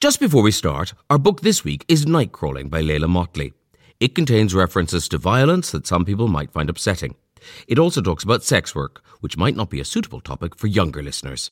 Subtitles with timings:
[0.00, 3.52] Just before we start, our book this week is Nightcrawling by Leila Mottley.
[4.00, 7.16] It contains references to violence that some people might find upsetting.
[7.68, 11.02] It also talks about sex work, which might not be a suitable topic for younger
[11.02, 11.50] listeners.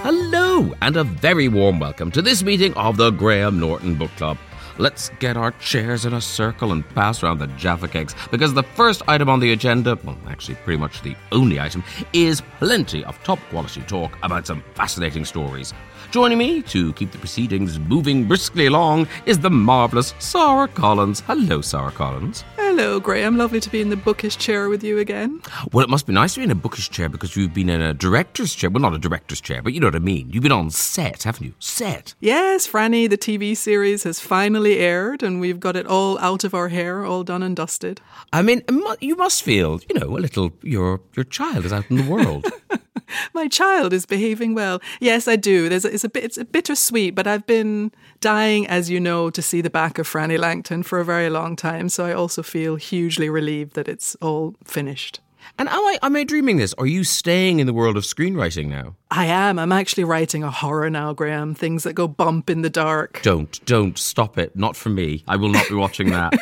[0.00, 4.38] Hello, and a very warm welcome to this meeting of the Graham Norton Book Club.
[4.76, 8.62] Let's get our chairs in a circle and pass around the Jaffa cakes because the
[8.62, 13.22] first item on the agenda, well, actually, pretty much the only item, is plenty of
[13.22, 15.72] top quality talk about some fascinating stories.
[16.10, 21.20] Joining me to keep the proceedings moving briskly along is the marvellous Sara Collins.
[21.20, 22.44] Hello, Sara Collins.
[22.76, 23.36] Hello, Graham.
[23.36, 25.40] Lovely to be in the bookish chair with you again.
[25.70, 27.80] Well, it must be nice to be in a bookish chair because you've been in
[27.80, 28.68] a director's chair.
[28.68, 30.28] Well, not a director's chair, but you know what I mean.
[30.30, 31.54] You've been on set, haven't you?
[31.60, 32.14] Set.
[32.18, 36.52] Yes, Frannie, the TV series has finally aired, and we've got it all out of
[36.52, 38.00] our hair, all done and dusted.
[38.32, 38.60] I mean,
[39.00, 40.50] you must feel, you know, a little.
[40.62, 42.44] Your your child is out in the world.
[43.34, 44.80] My child is behaving well.
[45.00, 45.68] Yes, I do.
[45.68, 47.92] There's a, it's a bit it's a bittersweet, but I've been
[48.24, 51.56] dying, as you know, to see the back of Frannie Langton for a very long
[51.56, 51.90] time.
[51.90, 55.20] So I also feel hugely relieved that it's all finished.
[55.56, 56.74] And am I am I dreaming this?
[56.78, 58.96] Are you staying in the world of screenwriting now?
[59.08, 59.60] I am.
[59.60, 61.54] I'm actually writing a horror now, Graham.
[61.54, 63.22] Things that go bump in the dark.
[63.22, 64.56] Don't, don't stop it.
[64.56, 65.22] Not for me.
[65.28, 66.34] I will not be watching that.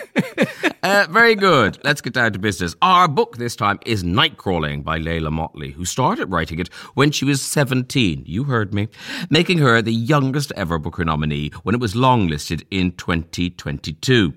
[0.82, 1.78] uh, very good.
[1.84, 2.74] Let's get down to business.
[2.80, 7.26] Our book this time is Nightcrawling by Leila Mottley, who started writing it when she
[7.26, 8.22] was 17.
[8.24, 8.88] You heard me.
[9.28, 14.32] Making her the youngest ever Booker nominee when it was longlisted in 2022.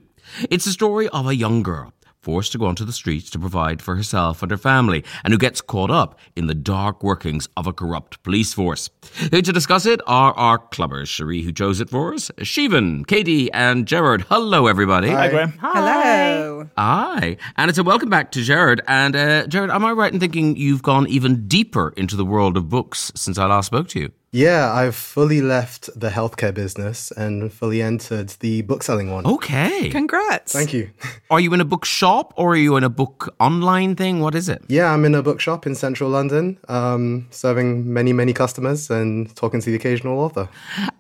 [0.49, 1.93] It's the story of a young girl
[2.25, 5.37] forced to go onto the streets to provide for herself and her family, and who
[5.37, 8.89] gets caught up in the dark workings of a corrupt police force.
[9.29, 13.51] Here to discuss it are our clubbers, Cherie, who chose it for us, Siobhan, Katie,
[13.51, 14.25] and Gerard.
[14.27, 15.09] Hello, everybody.
[15.09, 15.53] Hi, Graham.
[15.61, 16.67] Hello.
[16.75, 17.37] Hi.
[17.57, 18.81] And it's a welcome back to Gerard.
[18.87, 22.57] And uh, Gerard, am I right in thinking you've gone even deeper into the world
[22.57, 24.11] of books since I last spoke to you?
[24.35, 29.25] Yeah, I've fully left the healthcare business and fully entered the bookselling one.
[29.25, 29.89] Okay.
[29.89, 30.51] Congrats.
[30.51, 30.89] Thank you.
[31.31, 34.19] Are you in a bookshop or are you in a book online thing?
[34.19, 34.61] What is it?
[34.67, 39.61] Yeah, I'm in a bookshop in central London, um, serving many, many customers and talking
[39.61, 40.49] to the occasional author.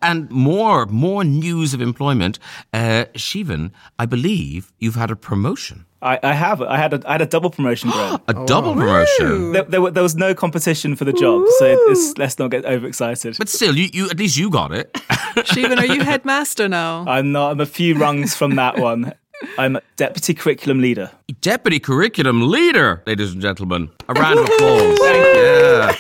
[0.01, 2.39] And more, more news of employment.
[2.73, 5.85] Uh, Siobhan, I believe you've had a promotion.
[6.05, 6.61] I, I have.
[6.61, 8.21] I had a, I had a double promotion, Graham.
[8.27, 8.73] a double oh.
[8.75, 9.51] promotion.
[9.53, 13.35] there, there, there, was no competition for the job, so let's not get overexcited.
[13.39, 14.93] But still, you, you at least you got it.
[15.35, 17.05] Siobhan, are you headmaster now?
[17.07, 17.51] I'm not.
[17.51, 19.13] I'm a few rungs from that one.
[19.57, 21.11] I'm deputy curriculum leader.
[21.41, 23.89] Deputy curriculum leader, ladies and gentlemen.
[24.07, 24.99] A round of applause.
[25.01, 25.95] yeah.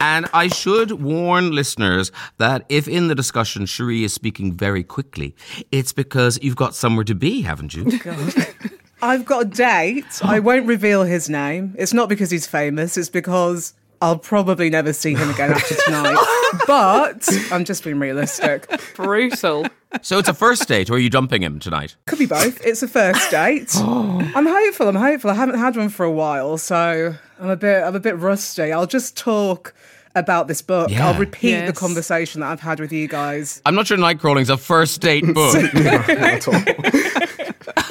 [0.00, 5.34] And I should warn listeners that if in the discussion Cherie is speaking very quickly,
[5.72, 7.98] it's because you've got somewhere to be, haven't you?
[9.02, 10.20] I've got a date.
[10.22, 11.74] I won't reveal his name.
[11.78, 16.16] It's not because he's famous, it's because I'll probably never see him again after tonight.
[16.66, 18.68] but I'm just being realistic.
[18.94, 19.66] Brutal.
[20.02, 21.96] So it's a first date, or are you dumping him tonight?
[22.06, 22.64] Could be both.
[22.64, 23.74] It's a first date.
[23.76, 24.88] I'm hopeful.
[24.88, 25.30] I'm hopeful.
[25.30, 27.82] I haven't had one for a while, so I'm a bit.
[27.82, 28.72] I'm a bit rusty.
[28.72, 29.74] I'll just talk
[30.14, 30.90] about this book.
[30.90, 31.08] Yeah.
[31.08, 31.68] I'll repeat Yes.
[31.68, 33.60] the conversation that I've had with you guys.
[33.66, 35.54] I'm not sure Nightcrawling's a first date book.
[37.66, 37.90] Not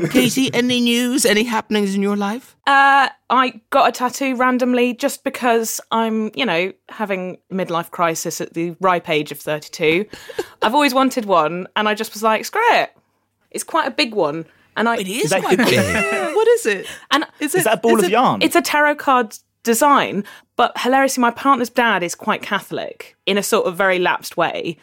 [0.00, 0.04] all.
[0.04, 2.56] Uh, Katie, any news, any happenings in your life?
[2.66, 8.54] Uh, I got a tattoo randomly just because I'm, you know, having midlife crisis at
[8.54, 10.06] the ripe age of 32.
[10.62, 12.94] I've always wanted one, and I just was like, screw it.
[13.50, 14.46] It's quite a big one.
[14.76, 15.66] And I, It is that quite good?
[15.66, 15.74] big.
[15.74, 16.86] Yeah, what is it?
[17.10, 18.40] And Is, Is that a ball of it- yarn?
[18.42, 20.24] it's a tarot card design,
[20.56, 24.76] but hilariously, my partner's dad is quite Catholic in a sort of very lapsed way,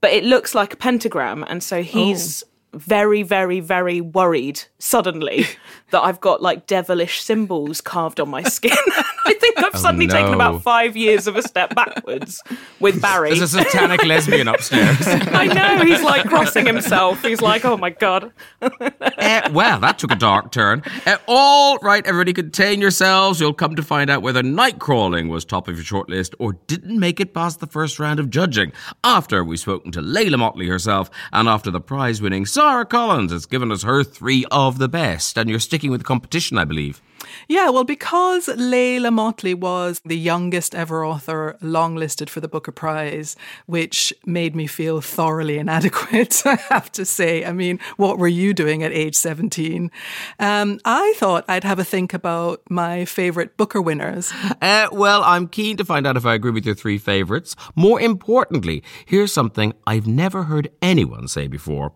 [0.00, 2.42] but it looks like a pentagram, and so he's
[2.78, 5.46] very, very, very worried suddenly
[5.90, 8.76] that I've got like devilish symbols carved on my skin.
[9.26, 10.34] I think I've suddenly taken no.
[10.34, 12.42] about five years of a step backwards
[12.80, 13.30] with Barry.
[13.30, 14.98] There's a satanic lesbian upstairs.
[15.06, 17.22] I know he's like crossing himself.
[17.22, 18.32] He's like, oh my god.
[18.60, 20.82] Uh, well, that took a dark turn.
[21.06, 23.40] Uh, all right, everybody, contain yourselves.
[23.40, 26.98] You'll come to find out whether night crawling was top of your shortlist or didn't
[26.98, 28.72] make it past the first round of judging.
[29.02, 33.70] After we've spoken to Leila Mottley herself, and after the prize-winning Sara Collins has given
[33.70, 37.02] us her three of the best, and you're sticking with the competition, I believe.
[37.46, 43.36] Yeah, well, because Leila Mottley was the youngest ever author longlisted for the Booker Prize,
[43.66, 47.44] which made me feel thoroughly inadequate, I have to say.
[47.44, 49.90] I mean, what were you doing at age 17?
[50.38, 54.32] Um, I thought I'd have a think about my favourite Booker winners.
[54.62, 57.54] Uh, well, I'm keen to find out if I agree with your three favourites.
[57.76, 61.92] More importantly, here's something I've never heard anyone say before.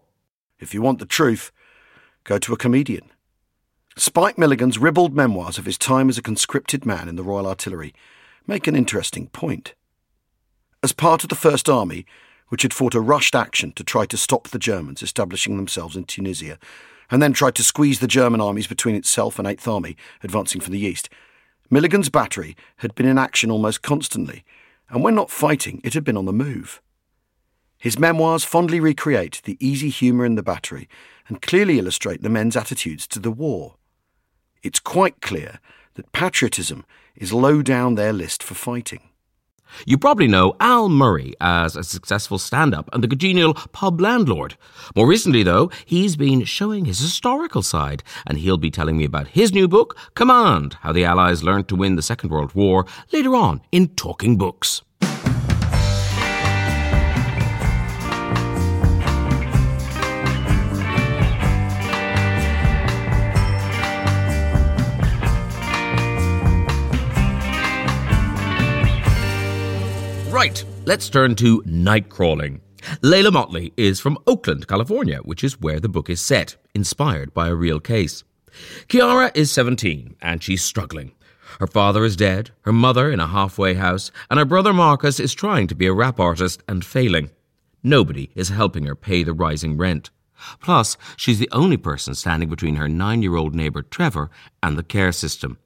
[0.60, 1.52] If you want the truth,
[2.24, 3.10] go to a comedian.
[3.96, 7.94] Spike Milligan's ribald memoirs of his time as a conscripted man in the Royal Artillery
[8.46, 9.74] make an interesting point.
[10.82, 12.06] As part of the First Army,
[12.48, 16.04] which had fought a rushed action to try to stop the Germans establishing themselves in
[16.04, 16.58] Tunisia,
[17.10, 20.72] and then tried to squeeze the German armies between itself and Eighth Army advancing from
[20.72, 21.08] the east,
[21.70, 24.44] Milligan's battery had been in action almost constantly,
[24.88, 26.80] and when not fighting, it had been on the move.
[27.78, 30.88] His memoirs fondly recreate the easy humour in the battery
[31.28, 33.76] and clearly illustrate the men's attitudes to the war.
[34.62, 35.60] It's quite clear
[35.94, 36.84] that patriotism
[37.14, 39.08] is low down their list for fighting.
[39.86, 44.56] You probably know Al Murray as a successful stand up and the congenial pub landlord.
[44.96, 49.28] More recently, though, he's been showing his historical side, and he'll be telling me about
[49.28, 53.34] his new book, Command How the Allies Learned to Win the Second World War, later
[53.34, 54.82] on in Talking Books.
[70.38, 72.60] Right, let's turn to night crawling.
[73.02, 77.48] Leila Mottley is from Oakland, California, which is where the book is set, inspired by
[77.48, 78.22] a real case.
[78.86, 81.10] Kiara is 17 and she's struggling.
[81.58, 85.34] Her father is dead, her mother in a halfway house, and her brother Marcus is
[85.34, 87.30] trying to be a rap artist and failing.
[87.82, 90.10] Nobody is helping her pay the rising rent.
[90.60, 94.30] Plus, she's the only person standing between her nine year old neighbour Trevor
[94.62, 95.58] and the care system.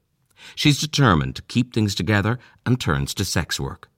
[0.54, 3.90] She's determined to keep things together and turns to sex work.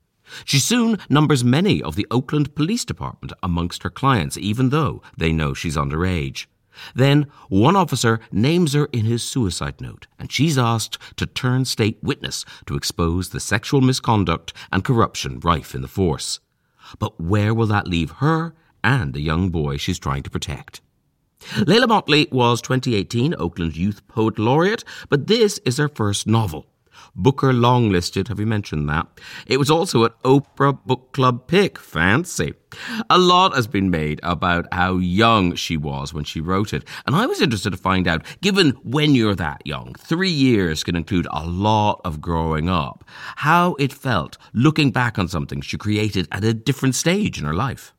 [0.44, 5.32] She soon numbers many of the Oakland Police Department amongst her clients, even though they
[5.32, 6.46] know she's underage.
[6.94, 11.98] Then one officer names her in his suicide note, and she's asked to turn state
[12.02, 16.40] witness to expose the sexual misconduct and corruption rife in the force.
[16.98, 20.80] But where will that leave her and the young boy she's trying to protect?
[21.66, 26.66] Leila Mottley was 2018 Oakland Youth Poet Laureate, but this is her first novel.
[27.16, 28.28] Booker longlisted.
[28.28, 29.06] Have you mentioned that?
[29.46, 31.78] It was also an Oprah Book Club pick.
[31.78, 32.54] Fancy.
[33.08, 37.14] A lot has been made about how young she was when she wrote it, and
[37.14, 41.28] I was interested to find out, given when you're that young, three years can include
[41.30, 43.04] a lot of growing up,
[43.36, 47.54] how it felt looking back on something she created at a different stage in her
[47.54, 47.93] life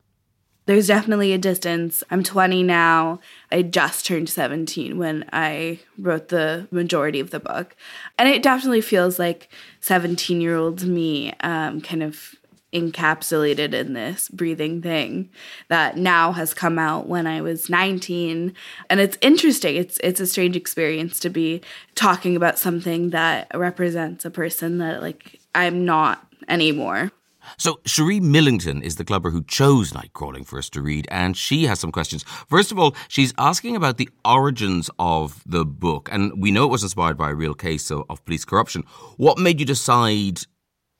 [0.66, 2.02] there's definitely a distance.
[2.10, 3.20] I'm 20 now.
[3.50, 7.76] I just turned 17 when I wrote the majority of the book.
[8.18, 9.48] And it definitely feels like
[9.80, 12.34] 17 year old me um, kind of
[12.72, 15.30] encapsulated in this breathing thing
[15.68, 18.52] that now has come out when I was 19
[18.90, 21.62] and it's interesting it's it's a strange experience to be
[21.94, 27.12] talking about something that represents a person that like I'm not anymore
[27.58, 31.66] so, Cherie Millington is the clubber who chose Nightcrawling for us to read, and she
[31.66, 32.24] has some questions.
[32.48, 36.70] First of all, she's asking about the origins of the book, and we know it
[36.70, 38.84] was inspired by a real case of, of police corruption.
[39.16, 40.40] What made you decide,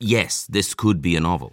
[0.00, 1.52] yes, this could be a novel?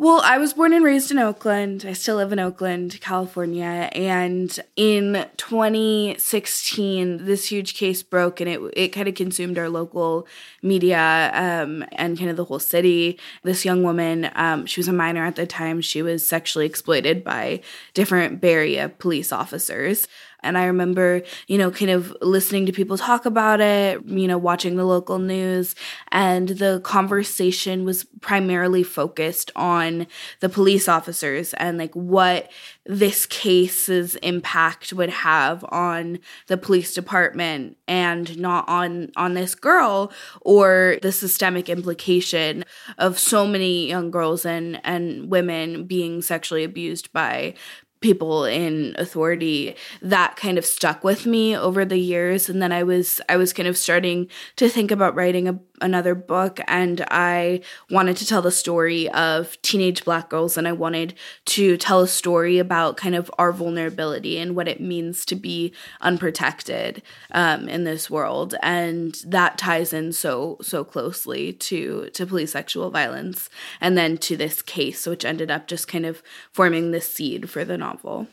[0.00, 1.84] Well, I was born and raised in Oakland.
[1.84, 3.90] I still live in Oakland, California.
[3.90, 10.28] And in 2016, this huge case broke and it, it kind of consumed our local
[10.62, 13.18] media um, and kind of the whole city.
[13.42, 17.24] This young woman, um, she was a minor at the time, she was sexually exploited
[17.24, 17.60] by
[17.92, 20.06] different Bay Area police officers.
[20.42, 24.38] And I remember, you know, kind of listening to people talk about it, you know,
[24.38, 25.74] watching the local news.
[26.12, 30.06] And the conversation was primarily focused on
[30.40, 32.50] the police officers and like what
[32.86, 40.10] this case's impact would have on the police department and not on on this girl
[40.40, 42.64] or the systemic implication
[42.96, 47.54] of so many young girls and and women being sexually abused by
[48.00, 52.48] people in authority that kind of stuck with me over the years.
[52.48, 56.14] And then i was i was kind of starting to think about writing a, another
[56.14, 61.14] book and i wanted to tell the story of teenage black girls and i wanted
[61.44, 65.72] to tell a story about kind of our vulnerability and what it means to be
[66.00, 67.02] unprotected
[67.32, 68.54] um, in this world.
[68.62, 73.48] And that ties in so so closely to to police sexual violence
[73.80, 77.64] and then to this case which ended up just kind of forming the seed for
[77.64, 78.26] the novel novel.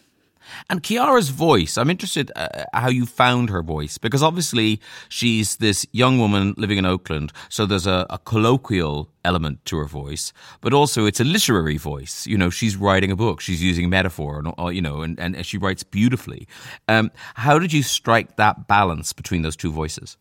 [0.70, 5.88] And Kiara's voice, I'm interested uh, how you found her voice because obviously she's this
[5.92, 10.32] young woman living in Oakland, so there's a, a, colloquial element to her voice,
[10.62, 12.28] but also it's a literary voice.
[12.28, 15.44] You know, she's writing a book, she's using metaphor, and uh, you know, and, and
[15.44, 16.48] she writes beautifully.
[16.88, 20.16] Um, how did you strike that balance between those two voices?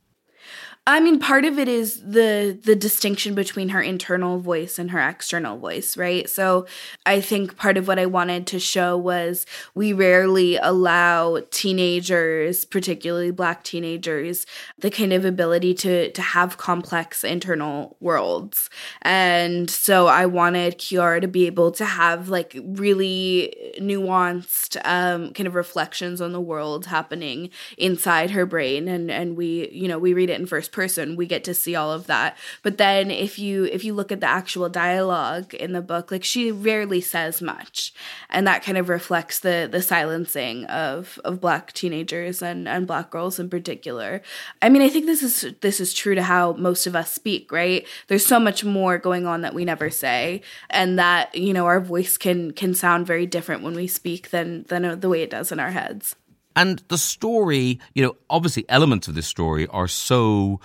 [0.87, 5.01] I mean, part of it is the the distinction between her internal voice and her
[5.01, 6.29] external voice, right?
[6.29, 6.67] So,
[7.07, 13.31] I think part of what I wanted to show was we rarely allow teenagers, particularly
[13.31, 14.45] black teenagers,
[14.79, 18.69] the kind of ability to to have complex internal worlds.
[19.01, 25.47] And so I wanted Kiara to be able to have like really nuanced um, kind
[25.47, 27.49] of reflections on the world happening
[27.79, 31.27] inside her brain and and we, you know, we read it in first person we
[31.27, 32.37] get to see all of that.
[32.63, 36.25] But then if you if you look at the actual dialogue in the book like
[36.25, 37.95] she rarely says much.
[38.29, 43.11] And that kind of reflects the the silencing of of black teenagers and and black
[43.11, 44.21] girls in particular.
[44.61, 47.53] I mean i think this is this is true to how most of us speak
[47.53, 47.87] right?
[48.09, 50.43] There's so much more going on that we never say.
[50.71, 54.65] And that you know our voice can can sound very different when we speak than
[54.65, 56.17] than the way it does in our heads
[56.57, 60.61] and the story, you know, obviously elements of this story are so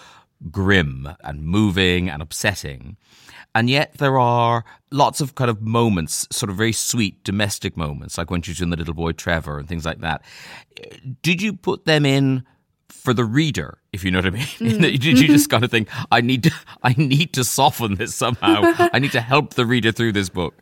[0.51, 2.97] grim and moving and upsetting.
[3.55, 8.17] And yet there are lots of kind of moments, sort of very sweet domestic moments,
[8.17, 10.21] like when she's in the little boy Trevor and things like that.
[11.23, 12.43] Did you put them in
[12.89, 14.43] for the reader, if you know what I mean?
[14.43, 14.79] Mm.
[15.01, 16.51] Did you just kind of think, I need to
[16.83, 18.61] I need to soften this somehow.
[18.93, 20.55] I need to help the reader through this book?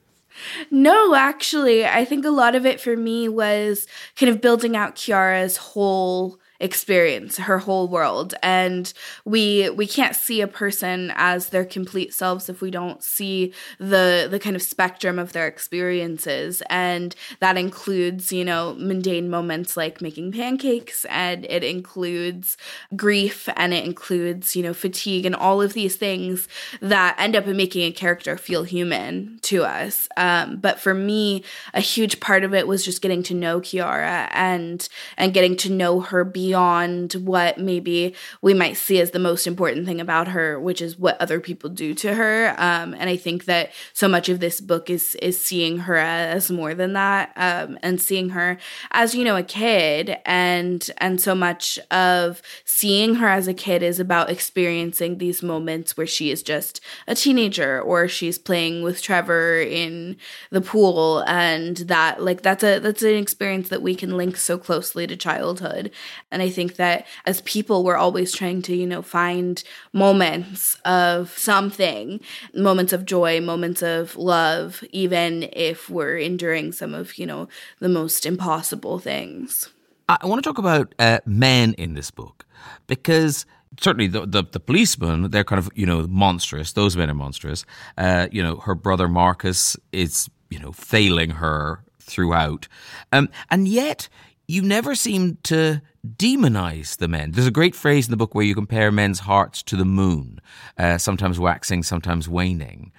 [0.72, 4.96] No, actually, I think a lot of it for me was kind of building out
[4.96, 8.34] Kiara's whole experience her whole world.
[8.42, 8.92] And
[9.26, 14.28] we we can't see a person as their complete selves if we don't see the
[14.30, 16.64] the kind of spectrum of their experiences.
[16.70, 22.58] And that includes you know mundane moments like making pancakes and it includes
[22.96, 26.48] grief and it includes you know fatigue and all of these things
[26.82, 30.08] that end up in making a character feel human to us.
[30.18, 34.28] Um, but for me a huge part of it was just getting to know Kiara
[34.32, 34.88] and
[35.18, 39.48] and getting to know her be beyond what maybe we might see as the most
[39.48, 42.56] important thing about her, which is what other people do to her.
[42.58, 46.50] Um, and I think that so much of this book is is seeing her as
[46.50, 48.58] more than that, um, and seeing her
[48.92, 53.84] as you know a kid, and and so much of seeing her as a kid
[53.84, 59.02] is about experiencing these moments where she is just a teenager or she's playing with
[59.02, 60.16] Trevor in
[60.50, 64.58] the pool, and that like that's a that's an experience that we can link so
[64.58, 65.92] closely to childhood.
[66.38, 71.36] And I think that as people, we're always trying to, you know, find moments of
[71.36, 72.20] something,
[72.54, 77.48] moments of joy, moments of love, even if we're enduring some of, you know,
[77.80, 79.70] the most impossible things.
[80.08, 82.46] I want to talk about uh, men in this book
[82.86, 83.48] because
[83.82, 86.74] certainly the, the, the policemen they're kind of you know monstrous.
[86.74, 87.66] Those men are monstrous.
[87.98, 92.68] Uh, you know her brother marcus is you know failing her throughout.
[93.12, 94.08] Um, and yet
[94.48, 95.82] you never seem to
[96.16, 97.32] demonize the men.
[97.32, 100.40] There's a great phrase in the book where you compare men's hearts to the moon,
[100.78, 102.92] uh, sometimes waxing, sometimes waning.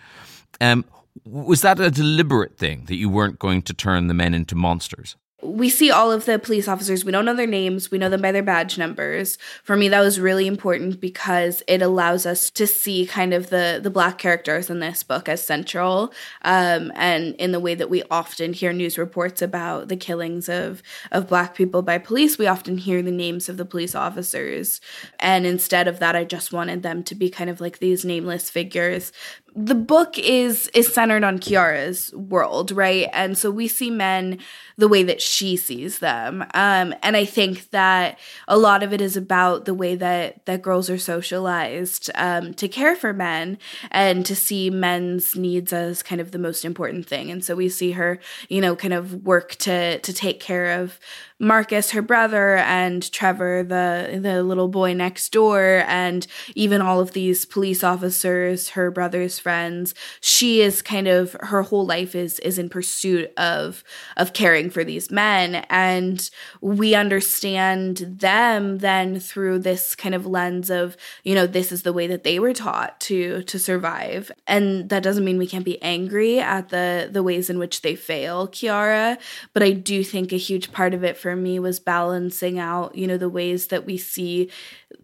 [0.61, 0.85] Um,
[1.25, 5.17] was that a deliberate thing that you weren't going to turn the men into monsters?
[5.41, 7.05] We see all of the police officers.
[7.05, 7.93] We don't know their names.
[7.93, 9.39] We know them by their badge numbers.
[9.63, 13.79] For me, that was really important because it allows us to see kind of the
[13.81, 18.03] the black characters in this book as central, um, and in the way that we
[18.11, 22.77] often hear news reports about the killings of of black people by police, we often
[22.77, 24.81] hear the names of the police officers.
[25.21, 28.51] And instead of that, I just wanted them to be kind of like these nameless
[28.51, 29.13] figures
[29.61, 33.09] the book is is centered on Kiara's world, right?
[33.13, 34.39] And so we see men
[34.77, 36.43] the way that she sees them.
[36.55, 40.63] Um, and I think that a lot of it is about the way that that
[40.63, 43.59] girls are socialized um, to care for men
[43.91, 47.29] and to see men's needs as kind of the most important thing.
[47.29, 51.01] And so we see her, you know, kind of work to to take care of
[51.41, 57.13] Marcus, her brother, and Trevor, the the little boy next door, and even all of
[57.13, 59.95] these police officers, her brother's friends.
[60.21, 63.83] She is kind of her whole life is is in pursuit of
[64.19, 66.29] of caring for these men, and
[66.61, 71.95] we understand them then through this kind of lens of you know this is the
[71.95, 75.81] way that they were taught to to survive, and that doesn't mean we can't be
[75.83, 79.17] angry at the the ways in which they fail, Kiara,
[79.55, 83.07] but I do think a huge part of it for me was balancing out, you
[83.07, 84.51] know, the ways that we see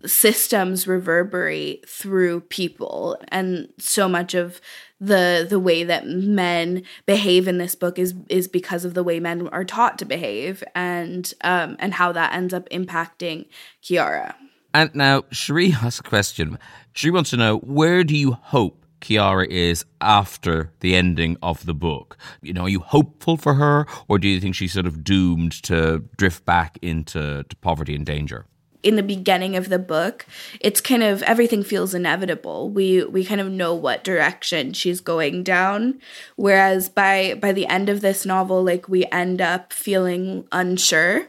[0.06, 3.18] systems reverberate through people.
[3.28, 4.60] And so much of
[5.00, 9.20] the the way that men behave in this book is is because of the way
[9.20, 13.46] men are taught to behave and um and how that ends up impacting
[13.82, 14.34] Kiara.
[14.72, 16.58] And now Cherie has a question.
[16.92, 21.74] She wants to know where do you hope Kiara is after the ending of the
[21.74, 22.16] book.
[22.40, 25.52] You know, are you hopeful for her, or do you think she's sort of doomed
[25.64, 28.46] to drift back into poverty and danger?
[28.84, 30.26] In the beginning of the book,
[30.60, 32.68] it's kind of everything feels inevitable.
[32.70, 36.00] We we kind of know what direction she's going down.
[36.36, 41.28] Whereas by by the end of this novel, like we end up feeling unsure.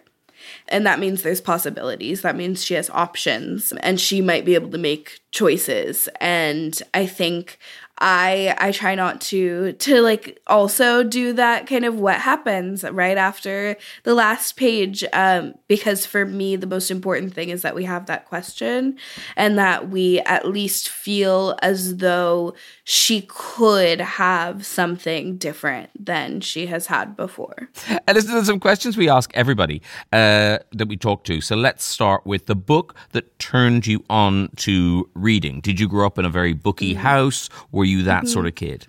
[0.67, 2.21] And that means there's possibilities.
[2.21, 6.07] That means she has options and she might be able to make choices.
[6.21, 7.57] And I think
[7.99, 13.17] I I try not to to like also do that kind of what happens right
[13.17, 17.85] after the last page um because for me the most important thing is that we
[17.85, 18.97] have that question
[19.37, 26.67] and that we at least feel as though she could have something different than she
[26.67, 27.69] has had before.
[28.07, 29.81] And listen to some questions we ask everybody
[30.13, 31.41] uh, that we talk to.
[31.41, 35.61] So let's start with the book that turned you on to reading.
[35.61, 37.01] Did you grow up in a very booky mm-hmm.
[37.01, 37.49] house?
[37.71, 38.27] Were you that mm-hmm.
[38.27, 38.87] sort of kid?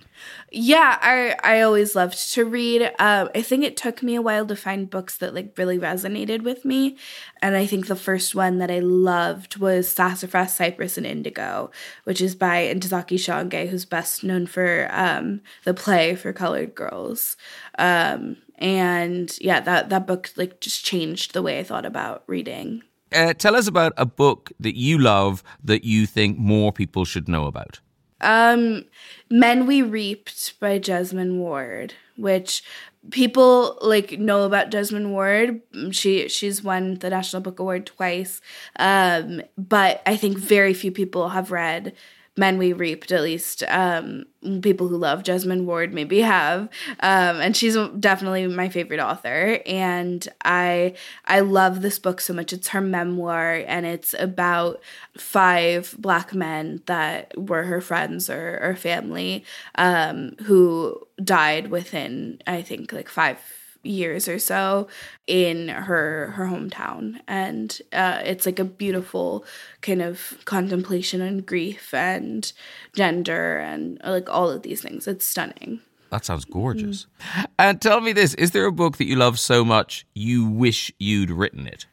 [0.50, 2.82] Yeah, I I always loved to read.
[2.98, 6.42] Uh, I think it took me a while to find books that like really resonated
[6.42, 6.96] with me,
[7.42, 11.70] and I think the first one that I loved was Sassafras, Cypress, and Indigo,
[12.04, 17.36] which is by Ntozake Shange, who's best known for um, the play for colored girls.
[17.78, 22.82] Um, and yeah, that that book like just changed the way I thought about reading.
[23.12, 27.28] Uh, tell us about a book that you love that you think more people should
[27.28, 27.80] know about.
[28.20, 28.84] Um,
[29.30, 32.62] Men We Reaped by Jesmyn Ward, which
[33.10, 35.60] people like know about Jesmyn Ward.
[35.92, 38.40] She she's won the National Book Award twice.
[38.78, 41.94] Um, but I think very few people have read
[42.36, 44.24] Men We Reaped, at least um,
[44.62, 46.62] people who love Jesmyn Ward maybe have.
[47.00, 49.60] Um, and she's definitely my favorite author.
[49.66, 52.52] And I I love this book so much.
[52.52, 54.82] It's her memoir, and it's about
[55.16, 59.44] five black men that were her friends or, or family
[59.76, 63.38] um, who died within, I think, like five
[63.86, 64.88] years or so
[65.26, 67.20] in her her hometown.
[67.26, 69.44] And uh, it's like a beautiful
[69.80, 72.52] kind of contemplation on grief and
[72.94, 75.06] gender and like all of these things.
[75.06, 75.80] It's stunning.
[76.10, 77.06] That sounds gorgeous.
[77.20, 77.46] Mm.
[77.58, 80.92] and tell me this is there a book that you love so much you wish
[80.98, 81.86] you'd written it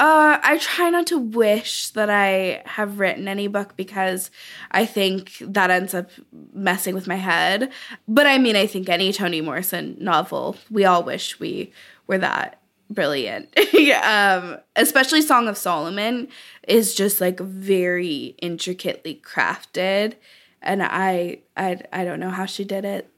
[0.00, 4.30] uh, I try not to wish that I have written any book because
[4.70, 6.10] I think that ends up
[6.52, 7.72] messing with my head.
[8.06, 11.72] But I mean, I think any Toni Morrison novel, we all wish we
[12.06, 13.56] were that brilliant.
[14.04, 16.28] um, especially Song of Solomon
[16.66, 20.14] is just like very intricately crafted,
[20.62, 23.10] and I I I don't know how she did it.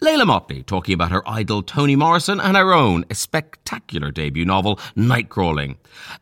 [0.00, 5.76] Leila Mottley talking about her idol Toni Morrison and her own spectacular debut novel, Nightcrawling.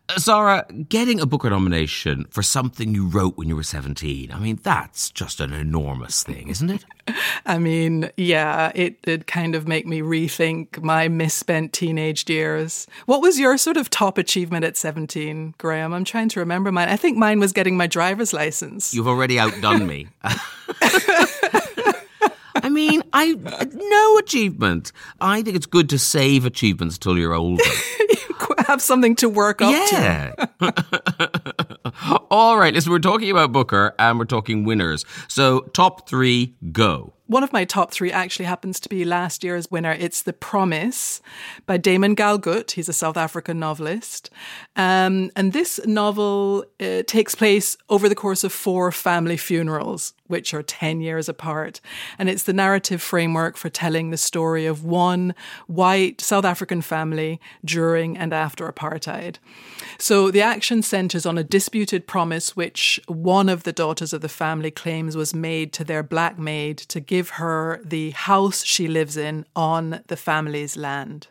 [0.08, 4.38] Uh, Sara, getting a Booker nomination for something you wrote when you were 17, I
[4.38, 6.86] mean, that's just an enormous thing, isn't it?
[7.46, 12.86] I mean, yeah, it did kind of make me rethink my misspent teenage years.
[13.04, 15.92] What was your sort of top achievement at 17, Graham?
[15.92, 16.88] I'm trying to remember mine.
[16.88, 18.94] I think mine was getting my driver's license.
[18.94, 20.08] You've already outdone me.
[22.62, 23.33] I mean, I
[23.73, 24.92] no achievement.
[25.21, 27.62] I think it's good to save achievements till you're older.
[28.59, 30.35] You have something to work up yeah.
[30.61, 31.75] to.
[32.30, 35.04] All right, listen, we're talking about Booker and we're talking winners.
[35.28, 37.14] So, top three, go.
[37.28, 39.90] One of my top three actually happens to be last year's winner.
[39.90, 41.20] It's The Promise
[41.66, 42.70] by Damon Galgut.
[42.70, 44.30] He's a South African novelist.
[44.76, 50.54] Um, and this novel uh, takes place over the course of four family funerals, which
[50.54, 51.80] are 10 years apart.
[52.16, 55.35] And it's the narrative framework for telling the story of one
[55.66, 59.38] white South African family during and after apartheid.
[59.98, 61.44] So the action centers on a
[61.87, 66.03] disputed promise which one of the daughters of the family claims was made to their
[66.03, 71.29] black maid to give her the house she lives in on the family's land.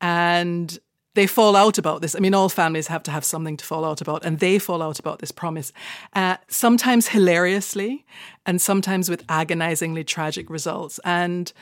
[0.00, 0.78] And
[1.14, 2.16] they fall out about this.
[2.16, 4.80] I mean, all families have to have something to fall out about, and they fall
[4.80, 5.70] out about this promise,
[6.14, 8.06] uh, sometimes hilariously,
[8.46, 10.98] and sometimes with agonizingly tragic results.
[11.04, 11.52] And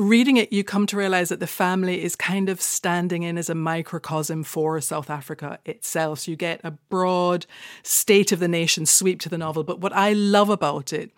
[0.00, 3.50] reading it, you come to realize that the family is kind of standing in as
[3.50, 6.20] a microcosm for South Africa itself.
[6.20, 7.46] So you get a broad
[7.82, 9.62] state of the nation sweep to the novel.
[9.62, 11.10] But what I love about it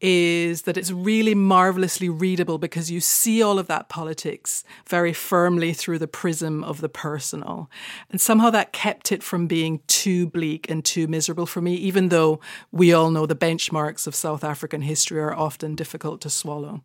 [0.00, 5.72] is that it's really marvelously readable because you see all of that politics very firmly
[5.72, 7.68] through the prism of the personal.
[8.10, 12.10] And somehow that kept it from being too bleak and too miserable for me, even
[12.10, 16.82] though we all know the benchmarks of South African history are often difficult to swallow.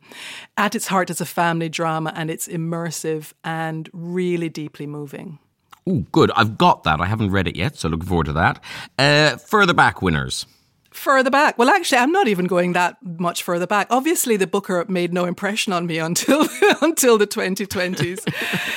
[0.58, 5.40] At its heart, it's a family drama and it's immersive and really deeply moving.
[5.86, 6.32] Oh, good.
[6.36, 7.02] I've got that.
[7.02, 8.64] I haven't read it yet, so looking forward to that.
[8.98, 10.46] Uh, further back winners.
[10.94, 11.58] Further back.
[11.58, 13.88] Well, actually, I'm not even going that much further back.
[13.90, 16.48] Obviously, the Booker made no impression on me until
[16.82, 18.24] until the 2020s,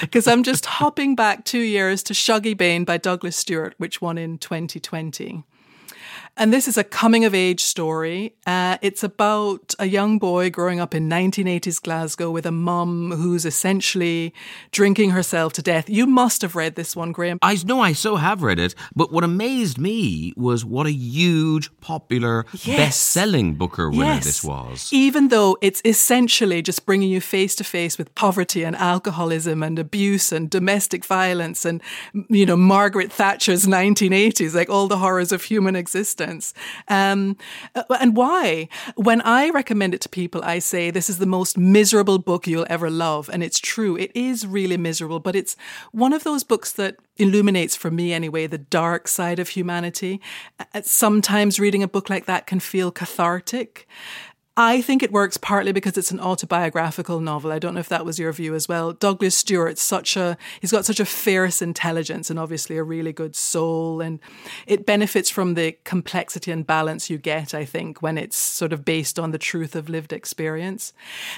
[0.00, 4.16] because I'm just hopping back two years to Shuggie Bain by Douglas Stuart, which won
[4.18, 5.44] in 2020.
[6.38, 8.34] And this is a coming of age story.
[8.46, 13.46] Uh, it's about a young boy growing up in 1980s Glasgow with a mum who's
[13.46, 14.34] essentially
[14.70, 15.88] drinking herself to death.
[15.88, 17.38] You must have read this one, Graham.
[17.40, 21.70] I know I so have read it, but what amazed me was what a huge,
[21.80, 22.76] popular, Yes.
[22.76, 24.24] best-selling Booker winner Yes.
[24.24, 24.90] this was.
[24.92, 29.78] Even though it's essentially just bringing you face to face with poverty and alcoholism and
[29.78, 31.80] abuse and domestic violence and,
[32.28, 36.25] you know, Margaret Thatcher's 1980s, like all the horrors of human existence.
[36.88, 37.36] Um,
[37.74, 38.68] uh, and why?
[38.96, 42.66] When I recommend it to people, I say this is the most miserable book you'll
[42.68, 43.30] ever love.
[43.32, 43.96] And it's true.
[43.96, 45.56] It is really miserable, but it's
[45.92, 50.20] one of those books that illuminates, for me anyway, the dark side of humanity.
[50.58, 53.86] Uh, Sometimes reading a book like that can feel cathartic.
[54.58, 57.52] I think it works partly because it's an autobiographical novel.
[57.52, 58.92] I don't know if that was your view as well.
[58.92, 63.36] Douglas Stuart's such a he's got such a fierce intelligence and obviously a really good
[63.36, 64.18] soul and
[64.66, 68.84] it benefits from the complexity and balance you get, I think, when it's sort of
[68.84, 70.94] based on the truth of lived experience.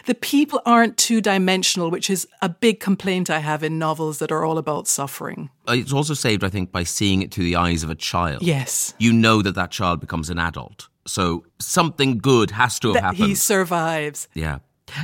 [0.06, 4.30] The people aren't two dimensional, which is a big complaint I have in novels that
[4.30, 5.50] are all about suffering.
[5.68, 8.42] Uh, It's also saved, I think, by seeing it through the eyes of a child.
[8.42, 8.94] Yes.
[8.98, 10.88] You know that that child becomes an adult.
[11.08, 13.24] So something good has to have That happened.
[13.28, 14.28] he survives.
[14.34, 14.58] Yeah.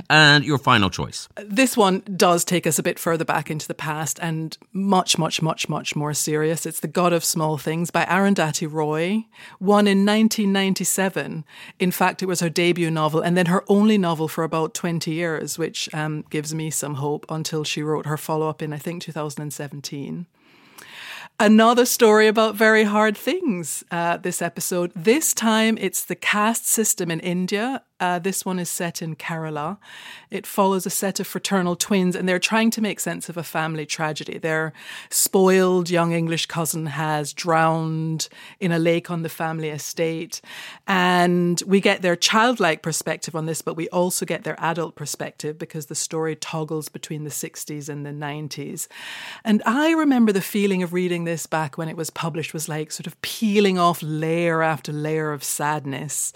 [0.09, 1.29] And your final choice.
[1.45, 5.43] This one does take us a bit further back into the past and much, much,
[5.43, 6.65] much, much more serious.
[6.65, 9.27] It's The God of Small Things by Arundhati Roy,
[9.61, 11.45] won in 1997.
[11.79, 15.11] In fact, it was her debut novel and then her only novel for about 20
[15.11, 18.79] years, which um, gives me some hope until she wrote her follow up in, I
[18.79, 20.27] think, 2017
[21.45, 24.91] another story about very hard things uh, this episode.
[24.97, 27.83] This time it's the caste system in India.
[28.01, 29.79] Uh, this one is set in Kerala.
[30.31, 33.45] It follows a set of fraternal twins, and they're trying to make sense of a
[33.45, 34.37] family tragedy.
[34.37, 34.73] Their
[35.11, 38.29] spoiled young English cousin has drowned
[38.59, 40.41] in a lake on the family estate.
[40.89, 45.57] And we get their childlike perspective on this, but we also get their adult perspective
[45.57, 48.89] because the story toggles between the 60s and the 90s.
[49.45, 52.91] And I remember the feeling of reading this back when it was published was like
[52.91, 56.33] sort of peeling off layer after layer of sadness,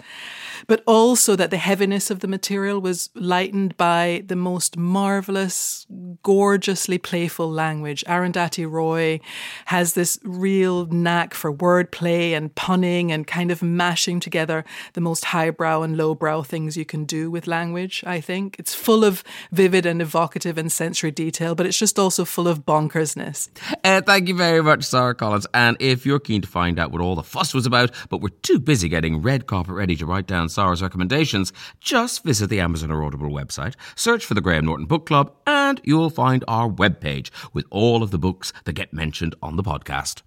[0.67, 5.85] but also that the heaviness of the material was lightened by the most marvelous,
[6.23, 8.03] gorgeously playful language.
[8.07, 9.19] Arundhati Roy
[9.65, 15.25] has this real knack for wordplay and punning and kind of mashing together the most
[15.25, 18.55] highbrow and lowbrow things you can do with language, I think.
[18.59, 22.65] It's full of vivid and evocative and sensory detail, but it's just also full of
[22.65, 23.49] bonkersness.
[23.83, 25.47] Uh, thank you very much, Sara Collins.
[25.53, 28.29] And if you're keen to find out what all the fuss was about, but we're
[28.41, 31.38] too busy getting red carpet ready to write down Sara's recommendations,
[31.79, 35.81] just visit the Amazon or Audible website, search for the Graham Norton Book Club, and
[35.83, 40.21] you'll find our webpage with all of the books that get mentioned on the podcast.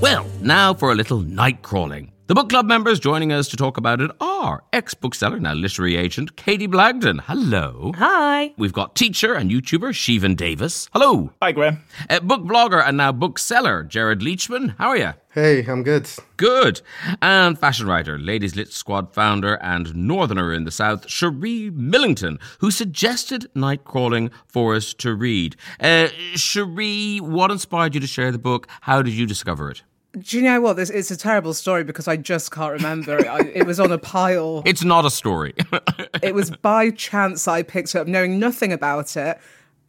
[0.00, 2.12] Well, now for a little night crawling.
[2.28, 5.94] The book club members joining us to talk about it are ex bookseller, now literary
[5.94, 7.20] agent, Katie Blagden.
[7.20, 7.92] Hello.
[7.98, 8.52] Hi.
[8.56, 10.88] We've got teacher and YouTuber, Siobhan Davis.
[10.92, 11.30] Hello.
[11.40, 11.84] Hi, Graham.
[12.10, 14.74] Uh, book blogger and now bookseller, Jared Leachman.
[14.76, 15.12] How are you?
[15.34, 16.10] Hey, I'm good.
[16.36, 16.80] Good.
[17.22, 22.72] And fashion writer, Ladies Lit Squad founder and northerner in the South, Cherie Millington, who
[22.72, 25.54] suggested night crawling for us to read.
[25.78, 28.66] Uh, Cherie, what inspired you to share the book?
[28.80, 29.82] How did you discover it?
[30.18, 30.76] Do you know what?
[30.76, 33.18] This it's a terrible story because I just can't remember.
[33.18, 33.26] it.
[33.26, 34.62] I, it was on a pile.
[34.66, 35.54] It's not a story.
[36.22, 39.38] It was by chance I picked it up, knowing nothing about it,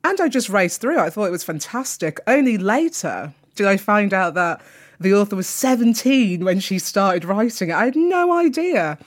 [0.04, 1.00] and I just raced through.
[1.00, 2.20] I thought it was fantastic.
[2.28, 4.62] Only later did I find out that
[5.00, 7.74] the author was 17 when she started writing it.
[7.74, 8.98] I had no idea.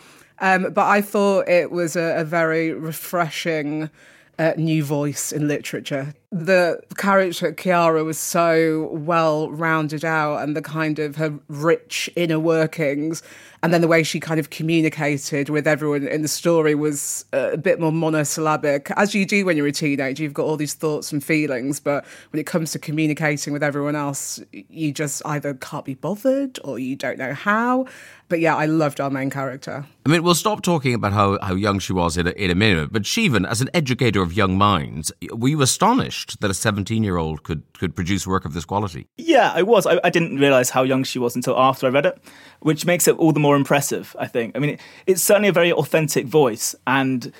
[0.41, 3.91] Um, but I thought it was a, a very refreshing
[4.39, 6.15] uh, new voice in literature.
[6.33, 12.39] The character Kiara was so well rounded out, and the kind of her rich inner
[12.39, 13.23] workings,
[13.63, 17.51] and then the way she kind of communicated with everyone in the story was uh,
[17.53, 20.23] a bit more monosyllabic, as you do when you're a teenager.
[20.23, 23.97] You've got all these thoughts and feelings, but when it comes to communicating with everyone
[23.97, 27.87] else, you just either can't be bothered or you don't know how.
[28.31, 29.85] But yeah, I loved our main character.
[30.07, 32.55] I mean, we'll stop talking about how, how young she was in a, in a
[32.55, 37.03] minute, but Siobhan, as an educator of young minds, were you astonished that a 17
[37.03, 39.09] year old could, could produce work of this quality?
[39.19, 39.85] Yeah, I was.
[39.85, 42.23] I, I didn't realise how young she was until after I read it,
[42.61, 44.15] which makes it all the more more impressive.
[44.19, 44.57] I think.
[44.57, 47.33] I mean, it, it's certainly a very authentic voice, and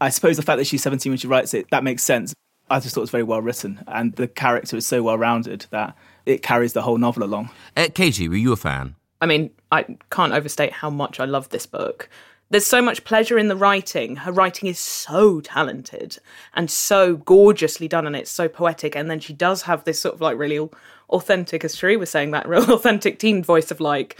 [0.00, 2.32] I suppose the fact that she's 17 when she writes it that makes sense.
[2.70, 5.66] I just thought it was very well written, and the character is so well rounded
[5.70, 7.50] that it carries the whole novel along.
[7.76, 8.94] Uh, Katie, were you a fan?
[9.20, 12.08] I mean, I can't overstate how much I love this book.
[12.50, 14.16] There's so much pleasure in the writing.
[14.16, 16.18] Her writing is so talented
[16.54, 18.96] and so gorgeously done, and it's so poetic.
[18.96, 20.68] And then she does have this sort of like really
[21.10, 24.18] authentic, as Cherie was saying, that real authentic teen voice of like,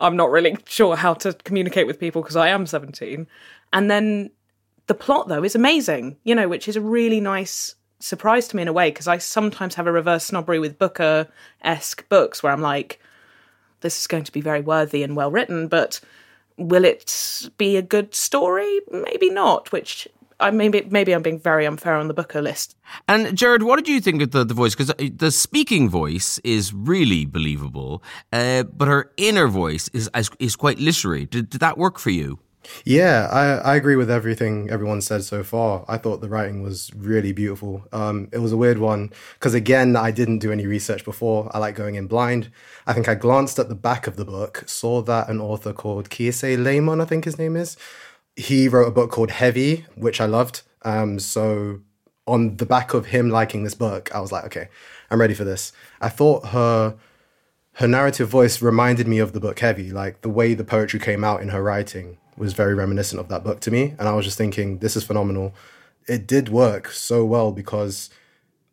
[0.00, 3.26] I'm not really sure how to communicate with people because I am 17.
[3.72, 4.30] And then
[4.86, 8.62] the plot, though, is amazing, you know, which is a really nice surprise to me
[8.62, 11.28] in a way because I sometimes have a reverse snobbery with Booker
[11.62, 12.98] esque books where I'm like,
[13.82, 16.00] this is going to be very worthy and well written, but
[16.56, 18.80] will it be a good story?
[18.90, 20.08] Maybe not, which
[20.40, 22.76] I maybe maybe I'm being very unfair on the Booker list.
[23.08, 24.74] And Jared, what did you think of the, the voice?
[24.74, 30.78] Because the speaking voice is really believable, uh, but her inner voice is is quite
[30.78, 31.26] literary.
[31.26, 32.38] Did, did that work for you?
[32.84, 35.84] Yeah, I, I agree with everything everyone said so far.
[35.88, 37.84] I thought the writing was really beautiful.
[37.92, 41.50] Um, it was a weird one because, again, I didn't do any research before.
[41.54, 42.50] I like going in blind.
[42.86, 46.10] I think I glanced at the back of the book, saw that an author called
[46.10, 47.76] Kiese Laymon, I think his name is,
[48.36, 50.62] he wrote a book called Heavy, which I loved.
[50.82, 51.80] Um, so,
[52.26, 54.68] on the back of him liking this book, I was like, okay,
[55.10, 55.72] I'm ready for this.
[56.00, 56.96] I thought her
[57.74, 61.24] her narrative voice reminded me of the book Heavy, like the way the poetry came
[61.24, 63.94] out in her writing was very reminiscent of that book to me.
[63.98, 65.54] And I was just thinking, this is phenomenal.
[66.08, 68.10] It did work so well because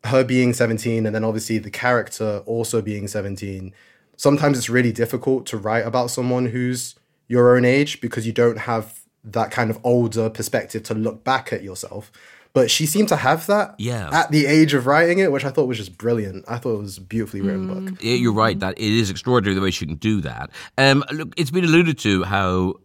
[0.05, 3.73] her being 17 and then obviously the character also being 17,
[4.15, 6.95] sometimes it's really difficult to write about someone who's
[7.27, 11.51] your own age because you don't have that kind of older perspective to look back
[11.51, 12.11] at yourself.
[12.53, 14.09] But she seemed to have that yeah.
[14.11, 16.43] at the age of writing it, which I thought was just brilliant.
[16.47, 17.91] I thought it was a beautifully written mm.
[17.91, 17.99] book.
[18.01, 20.49] You're right that it is extraordinary the way she can do that.
[20.77, 22.75] Um, look, it's been alluded to how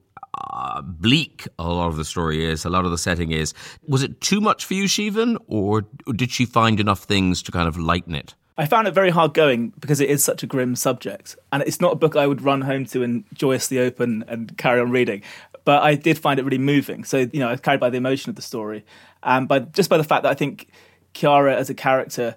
[0.51, 3.55] uh, bleak a lot of the story is, a lot of the setting is.
[3.87, 7.69] Was it too much for you, Siobhan, or did she find enough things to kind
[7.69, 8.35] of lighten it?
[8.59, 11.37] I found it very hard going because it is such a grim subject.
[11.53, 14.81] And it's not a book I would run home to and joyously open and carry
[14.81, 15.23] on reading.
[15.65, 17.05] But I did find it really moving.
[17.05, 18.85] So, you know, I was carried by the emotion of the story.
[19.23, 20.69] And by just by the fact that I think
[21.15, 22.37] Kiara as a character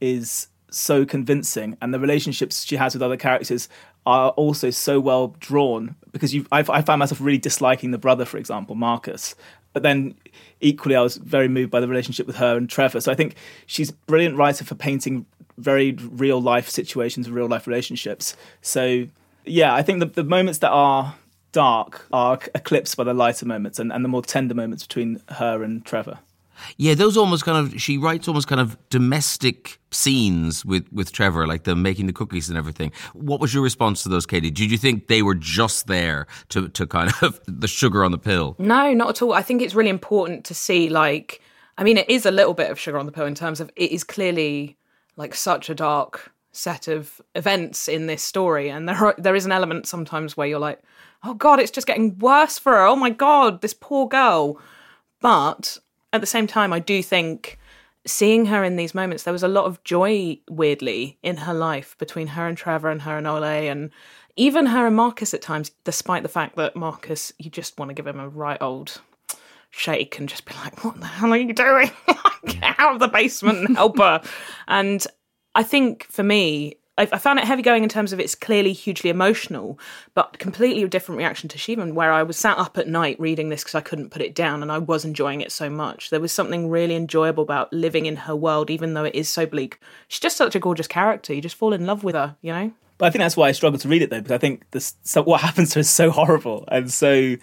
[0.00, 3.68] is so convincing and the relationships she has with other characters
[4.06, 8.24] are also so well drawn because you I, I found myself really disliking the brother
[8.24, 9.34] for example marcus
[9.72, 10.14] but then
[10.60, 13.36] equally i was very moved by the relationship with her and trevor so i think
[13.66, 15.26] she's a brilliant writer for painting
[15.58, 19.06] very real life situations real life relationships so
[19.44, 21.14] yeah i think the, the moments that are
[21.54, 25.62] dark are eclipsed by the lighter moments and, and the more tender moments between her
[25.62, 26.18] and trevor
[26.76, 31.46] yeah, those almost kind of she writes almost kind of domestic scenes with with Trevor,
[31.46, 32.92] like the making the cookies and everything.
[33.12, 34.50] What was your response to those, Katie?
[34.50, 38.18] Did you think they were just there to to kind of the sugar on the
[38.18, 38.56] pill?
[38.58, 39.32] No, not at all.
[39.32, 41.40] I think it's really important to see like
[41.78, 43.70] I mean it is a little bit of sugar on the pill in terms of
[43.76, 44.76] it is clearly
[45.16, 49.44] like such a dark set of events in this story and there are, there is
[49.44, 50.80] an element sometimes where you're like
[51.24, 54.58] oh god it's just getting worse for her oh my god this poor girl
[55.20, 55.78] but
[56.14, 57.58] at the same time, I do think
[58.06, 61.96] seeing her in these moments, there was a lot of joy, weirdly, in her life
[61.98, 63.90] between her and Trevor and her and Ole and
[64.36, 67.94] even her and Marcus at times, despite the fact that Marcus, you just want to
[67.94, 69.00] give him a right old
[69.70, 71.90] shake and just be like, what the hell are you doing?
[72.46, 74.22] Get out of the basement and help her.
[74.68, 75.04] and
[75.54, 79.10] I think for me, I, found it heavy going in terms of it's clearly hugely
[79.10, 79.80] emotional,
[80.14, 83.48] but completely a different reaction to Siobhan, where I was sat up at night reading
[83.48, 86.10] this because I couldn't put it down and I was enjoying it so much.
[86.10, 89.44] There was something really enjoyable about living in her world, even though it is so
[89.44, 89.80] bleak.
[90.06, 91.34] She's just such a gorgeous character.
[91.34, 92.72] You just fall in love with her, you know?
[92.98, 94.94] But I think that's why I struggle to read it though, because I think this,
[95.02, 97.34] so what happens to her is so horrible and so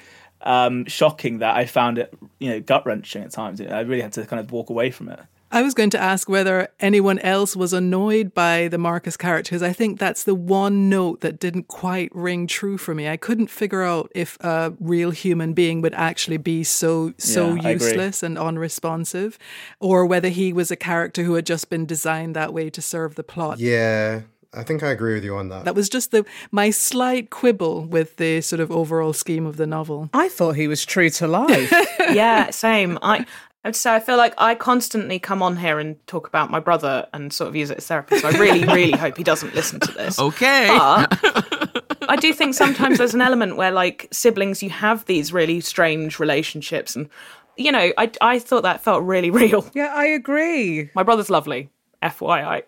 [0.43, 3.59] um, shocking that I found it, you know, gut wrenching at times.
[3.59, 5.19] I really had to kind of walk away from it.
[5.51, 9.63] I was going to ask whether anyone else was annoyed by the Marcus character because
[9.63, 13.09] I think that's the one note that didn't quite ring true for me.
[13.09, 17.69] I couldn't figure out if a real human being would actually be so so yeah,
[17.71, 19.37] useless and unresponsive,
[19.79, 23.15] or whether he was a character who had just been designed that way to serve
[23.15, 23.59] the plot.
[23.59, 24.21] Yeah,
[24.53, 25.65] I think I agree with you on that.
[25.65, 29.67] That was just the my slight quibble with the sort of overall scheme of the
[29.67, 30.09] novel.
[30.13, 31.71] I thought he was true to life.
[31.99, 32.99] yeah, same.
[33.01, 33.25] I
[33.71, 37.31] so I feel like I constantly come on here and talk about my brother and
[37.31, 38.17] sort of use it as therapy.
[38.17, 40.17] So I really, really hope he doesn't listen to this.
[40.19, 40.67] Okay.
[40.67, 45.61] But I do think sometimes there's an element where, like siblings, you have these really
[45.61, 47.07] strange relationships, and
[47.55, 49.69] you know, I I thought that felt really real.
[49.73, 50.89] Yeah, I agree.
[50.95, 51.69] My brother's lovely.
[52.01, 52.63] FYI.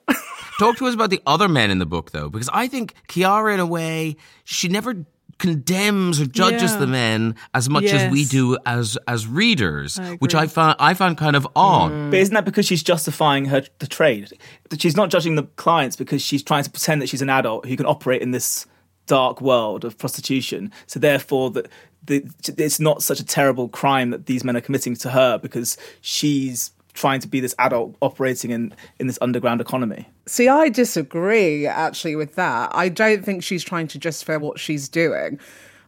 [0.59, 3.51] Talk to us about the other men in the book, though, because I think Kiara,
[3.55, 5.05] in a way, she never
[5.39, 6.77] condemns or judges Yeah.
[6.79, 10.35] the men as much as we do as as readers, I which.
[10.35, 11.91] I found I found kind of odd.
[11.91, 12.11] Mm.
[12.11, 14.31] But isn't that because she's justifying her the trade?
[14.69, 17.65] That She's not judging the clients because she's trying to pretend that she's an adult
[17.65, 18.65] who can operate in this
[19.07, 20.71] dark world of prostitution.
[20.87, 21.67] So therefore, that
[22.05, 25.77] the, it's not such a terrible crime that these men are committing to her because
[26.01, 30.07] she's trying to be this adult operating in in this underground economy.
[30.25, 32.71] See, I disagree actually with that.
[32.73, 35.39] I don't think she's trying to justify what she's doing.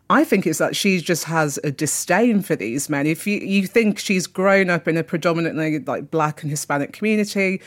[0.09, 3.07] I think it's that she just has a disdain for these men.
[3.07, 7.61] If you, you think she's grown up in a predominantly like black and Hispanic community,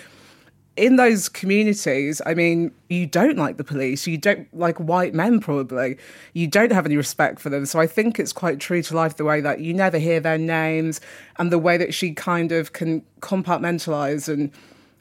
[0.79, 4.07] in those communities, I mean, you don't like the police.
[4.07, 5.99] You don't like white men, probably.
[6.33, 7.67] You don't have any respect for them.
[7.67, 10.39] So I think it's quite true to life the way that you never hear their
[10.39, 11.01] names
[11.39, 14.53] and the way that she kind of can compartmentalize and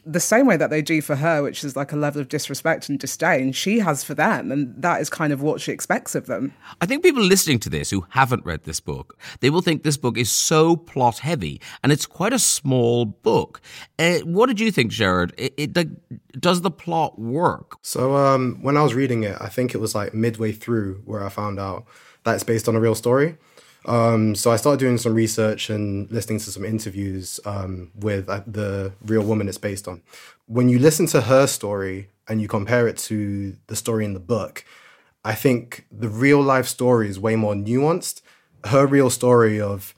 [0.08, 2.88] the same way that they do for her, which is like a level of disrespect
[2.90, 4.52] and disdain, she has for them.
[4.52, 6.54] And that is kind of what she expects of them.
[6.82, 9.98] I think people listening to this who haven't read this book, they will think this
[9.98, 13.62] book is so plot heavy, and it's quite a small book.
[14.00, 15.34] Uh, what did you think, Jared?
[15.38, 15.90] It, it, like,
[16.40, 17.78] does the plot work?
[17.82, 21.24] So um, when I was reading it, I think it was like midway through where
[21.24, 21.86] I found out
[22.24, 23.38] that it's based on a real story.
[23.88, 28.42] Um, so I started doing some research and listening to some interviews um, with uh,
[28.46, 30.02] the real woman it's based on.
[30.46, 34.20] When you listen to her story and you compare it to the story in the
[34.20, 34.66] book,
[35.24, 38.22] I think the real life story is way more nuanced.
[38.66, 39.96] Her real story of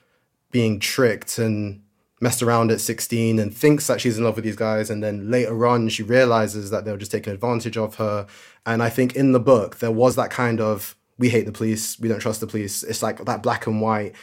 [0.52, 1.82] being tricked and
[2.22, 5.32] messed around at 16 and thinks that she's in love with these guys and then
[5.32, 8.28] later on she realizes that they were just taking advantage of her
[8.66, 12.00] and i think in the book there was that kind of we hate the police
[12.00, 14.16] we don't trust the police it's like that black and white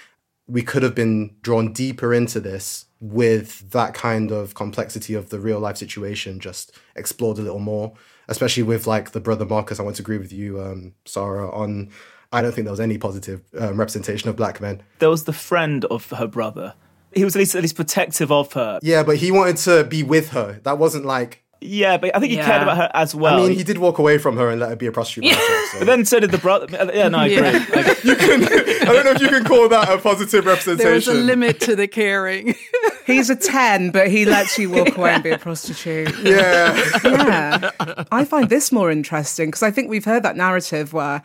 [0.48, 5.38] we could have been drawn deeper into this with that kind of complexity of the
[5.38, 7.92] real life situation just explored a little more
[8.28, 11.88] especially with like the brother marcus i want to agree with you um sarah on
[12.32, 15.32] i don't think there was any positive um, representation of black men There was the
[15.32, 16.74] friend of her brother.
[17.14, 18.78] He was at least at least protective of her.
[18.82, 20.60] Yeah, but he wanted to be with her.
[20.64, 21.44] That wasn't like.
[21.60, 23.42] Yeah, but I think he cared about her as well.
[23.42, 25.24] I mean, he did walk away from her and let her be a prostitute.
[25.24, 25.78] by herself, so.
[25.78, 26.66] But then so did the brother.
[26.78, 27.36] Uh, yeah, no, I agree.
[27.36, 27.66] Yeah.
[27.76, 28.44] Like, you can.
[28.44, 30.90] I don't know if you can call that a positive representation.
[30.90, 32.54] There's a limit to the caring.
[33.06, 36.12] He's a 10, but he lets you walk away and be a prostitute.
[36.22, 36.76] Yeah.
[37.04, 37.70] yeah.
[38.10, 41.22] I find this more interesting because I think we've heard that narrative where,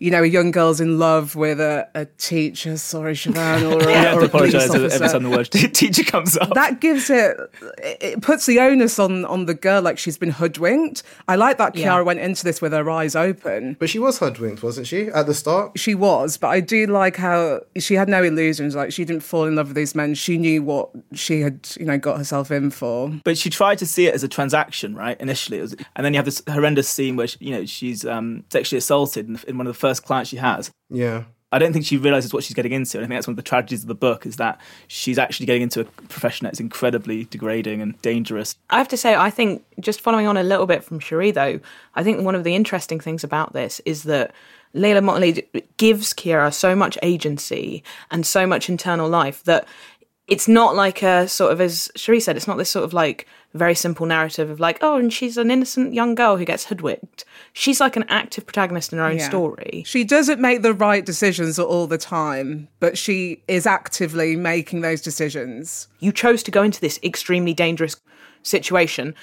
[0.00, 3.92] you know, a young girl's in love with a, a teacher, sorry, Siobhan, or a,
[4.10, 5.08] you or to a police apologise every officer.
[5.08, 6.54] time the word teacher comes up.
[6.54, 7.36] that gives it
[7.78, 11.02] it puts the onus on on the girl like she's been hoodwinked.
[11.28, 12.00] I like that Kiara Yeah.
[12.00, 13.76] went into this with her eyes open.
[13.78, 15.78] But she was hoodwinked, wasn't she, at the start?
[15.78, 18.74] She was, but I do like how she had no illusions.
[18.74, 20.14] Like she didn't fall in love with these men.
[20.14, 23.10] She knew what she had, you know, got herself in for.
[23.24, 25.20] but she tried to see it as a transaction, right?
[25.20, 28.04] Initially, it was, and then you have this horrendous scene where she, you know she's
[28.06, 30.70] um, sexually assaulted in, in one of the first clients she has.
[30.90, 31.24] Yeah.
[31.52, 32.98] I don't think she realizes what she's getting into.
[32.98, 35.46] And I think that's one of the tragedies of the book is that she's actually
[35.46, 38.56] getting into a profession that's incredibly degrading and dangerous.
[38.70, 41.58] I have to say, I think just following on a little bit from Cherie, though,
[41.96, 44.32] I think one of the interesting things about this is that
[44.74, 49.66] Leila Mottley gives Kiara so much agency and so much internal life that
[50.30, 53.26] it's not like a sort of, as Cherie said, it's not this sort of like
[53.52, 57.24] very simple narrative of like, oh, and she's an innocent young girl who gets hoodwinked.
[57.52, 59.28] She's like an active protagonist in her own Yeah.
[59.28, 59.82] story.
[59.86, 65.00] She doesn't make the right decisions all the time, but she is actively making those
[65.00, 65.88] decisions.
[65.98, 67.96] you chose to go into this extremely dangerous
[68.42, 69.14] situation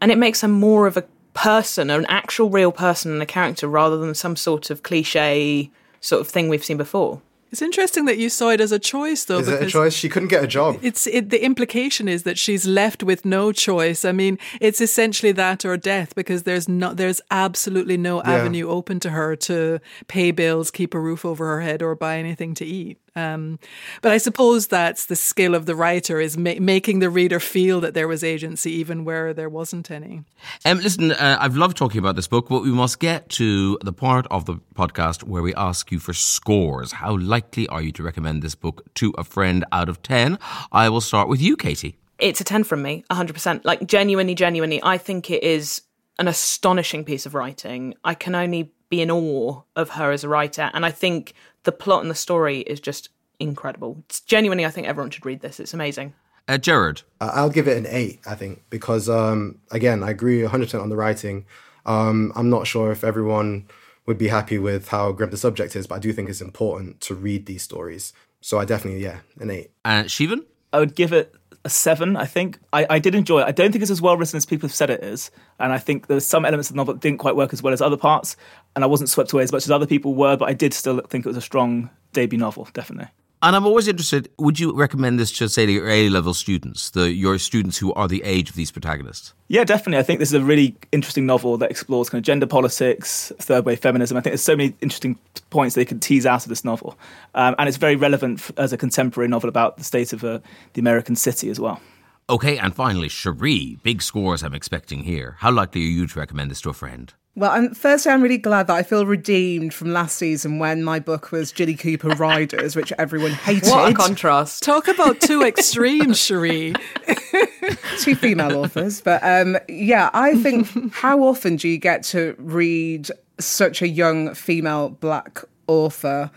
[0.00, 3.66] and it makes her more of a person an actual real person and a character
[3.68, 7.20] rather than some sort of cliche sort of thing we've seen before
[7.50, 9.40] it's interesting that you saw it as a choice, though.
[9.40, 9.92] Is it a choice?
[9.92, 10.78] She couldn't get a job.
[10.82, 14.04] It's it, the implication is that she's left with no choice.
[14.04, 19.00] I mean, it's essentially that or death because there's no, there's absolutely no avenue open
[19.00, 22.64] to her to pay bills, keep a roof over her head, or buy anything to
[22.64, 22.99] eat.
[23.16, 23.58] Um,
[24.02, 27.80] but I suppose that's the skill of the writer is ma- making the reader feel
[27.80, 30.22] that there was agency even where there wasn't any.
[30.64, 33.92] Um, listen, uh, I've loved talking about this book, but we must get to the
[33.92, 36.92] part of the podcast where we ask you for scores.
[36.92, 40.38] How likely are you to recommend this book to a friend out of 10?
[40.72, 41.96] I will start with you, Katie.
[42.18, 45.80] it's a 10 from me 100% like genuinely genuinely i think it is
[46.18, 50.28] an astonishing piece of writing i can only be in awe of her as a
[50.28, 51.32] writer and i think
[51.64, 55.40] the plot and the story is just incredible it's genuinely i think everyone should read
[55.40, 56.12] this it's amazing
[56.48, 57.02] Uh, Jared.
[57.20, 60.88] Uh, I'll give it an eight, I think, because um, again, I agree 100% on
[60.88, 61.44] the writing.
[61.86, 63.68] Um, I'm not sure if everyone
[64.06, 67.00] would be happy with how grim the subject is, but I do think it's important
[67.02, 68.12] to read these stories.
[68.40, 69.70] So I definitely, yeah, an eight.
[69.84, 70.44] Uh, Siobhan?
[70.72, 71.34] I would give it
[71.64, 72.58] a seven, I think.
[72.72, 73.44] I, I did enjoy it.
[73.44, 75.30] I don't think it's as well written as people have said it is.
[75.58, 77.72] And I think there's some elements of the novel that didn't quite work as well
[77.72, 78.36] as other parts.
[78.74, 81.00] And I wasn't swept away as much as other people were, but I did still
[81.00, 83.10] think it was a strong debut novel, definitely.
[83.42, 84.28] And I'm always interested.
[84.38, 88.06] Would you recommend this to say your A level students, the your students who are
[88.06, 89.32] the age of these protagonists?
[89.48, 89.98] Yeah, definitely.
[89.98, 93.64] I think this is a really interesting novel that explores kind of gender politics, third
[93.64, 94.18] wave feminism.
[94.18, 95.18] I think there's so many interesting
[95.48, 96.98] points they can tease out of this novel,
[97.34, 100.40] um, and it's very relevant f- as a contemporary novel about the state of uh,
[100.74, 101.80] the American city as well.
[102.28, 105.36] Okay, and finally, Cherie, big scores I'm expecting here.
[105.38, 107.12] How likely are you to recommend this to a friend?
[107.36, 110.98] Well, I'm, firstly, I'm really glad that I feel redeemed from last season when my
[110.98, 113.68] book was Jilly Cooper Riders, which everyone hated.
[113.70, 114.62] What a contrast.
[114.64, 116.74] Talk about two extremes, Cherie.
[118.00, 119.00] two female authors.
[119.00, 123.08] But um, yeah, I think how often do you get to read
[123.38, 126.30] such a young female black author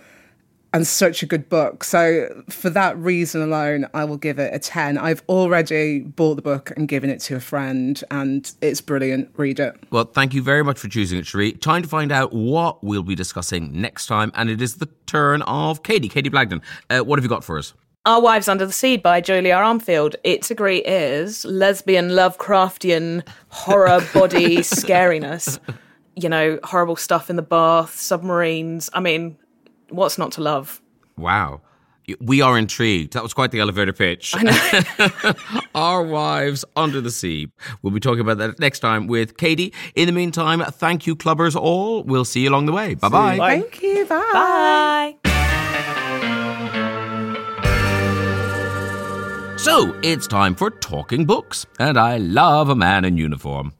[0.74, 1.84] and such a good book?
[1.84, 4.98] So for that reason alone, I will give it a 10.
[4.98, 9.30] I've already bought the book and given it to a friend, and it's brilliant.
[9.38, 9.76] Read it.
[9.92, 11.54] Well, thank you very much for choosing it, Cherie.
[11.54, 15.44] Time to find out what we'll be discussing next time, and it is the turn
[15.44, 16.10] of Katie.
[16.10, 17.74] Katie Blagden, uh, what have you got for us?
[18.06, 20.16] Our Wives Under the Sea by Julia Armfield.
[20.26, 25.58] It's a great is lesbian, Lovecraftian, horror body scariness.
[26.16, 28.90] You know, horrible stuff in the bath, submarines.
[28.94, 29.38] I mean,
[29.94, 30.82] what's not to love?
[31.18, 31.62] Wow.
[32.20, 33.14] We are intrigued.
[33.14, 34.34] That was quite the elevator pitch.
[34.36, 35.34] I know.
[35.76, 37.50] Our Wives Under the Sea.
[37.82, 39.74] We'll be talking about that next time with Katie.
[39.96, 42.04] In the meantime, thank you, clubbers all.
[42.04, 42.96] We'll see you along the way.
[42.96, 43.38] Bye-bye.
[43.38, 43.60] Bye.
[43.62, 44.06] Thank you.
[44.06, 44.30] Bye.
[44.34, 45.16] Bye.
[49.58, 53.72] So, it's time for Talking Books, and I love a man in uniform.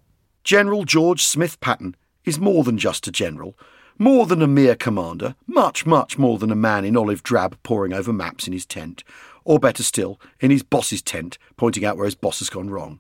[0.46, 3.58] General George Smith Patton is more than just a general,
[3.98, 7.94] more than a mere commander, much, much more than a man in olive drab poring
[7.94, 9.04] over maps in his tent,
[9.44, 13.00] or better still, in his boss's tent, pointing out where his boss has gone wrong.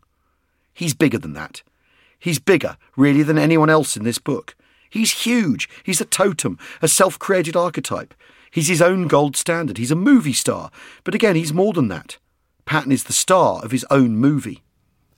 [0.73, 1.61] He's bigger than that.
[2.19, 4.55] He's bigger, really, than anyone else in this book.
[4.89, 5.69] He's huge.
[5.83, 8.13] He's a totem, a self created archetype.
[8.51, 9.77] He's his own gold standard.
[9.77, 10.69] He's a movie star.
[11.03, 12.17] But again, he's more than that.
[12.65, 14.62] Patton is the star of his own movie.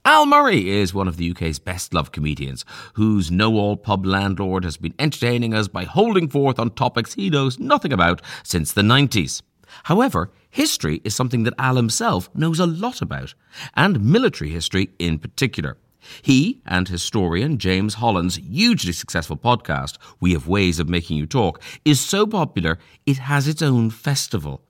[0.06, 4.62] Al Murray is one of the UK's best loved comedians, whose know all pub landlord
[4.62, 8.82] has been entertaining us by holding forth on topics he knows nothing about since the
[8.82, 9.42] 90s.
[9.82, 13.34] However, history is something that Al himself knows a lot about,
[13.74, 15.76] and military history in particular.
[16.22, 21.60] He and historian James Holland's hugely successful podcast, We Have Ways of Making You Talk,
[21.84, 24.62] is so popular it has its own festival.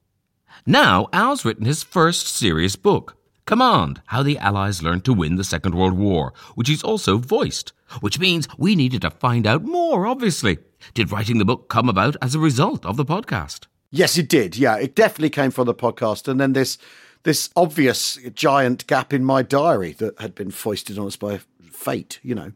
[0.65, 5.45] Now, Al's written his first serious book, Command How the Allies Learned to Win the
[5.45, 7.73] Second World War, which he's also voiced.
[8.01, 10.59] Which means we needed to find out more, obviously.
[10.95, 13.67] Did writing the book come about as a result of the podcast?
[13.93, 14.57] Yes, it did.
[14.57, 16.27] Yeah, it definitely came from the podcast.
[16.27, 16.77] And then this
[17.23, 21.39] this obvious giant gap in my diary that had been foisted on us by
[21.71, 22.51] fate, you know.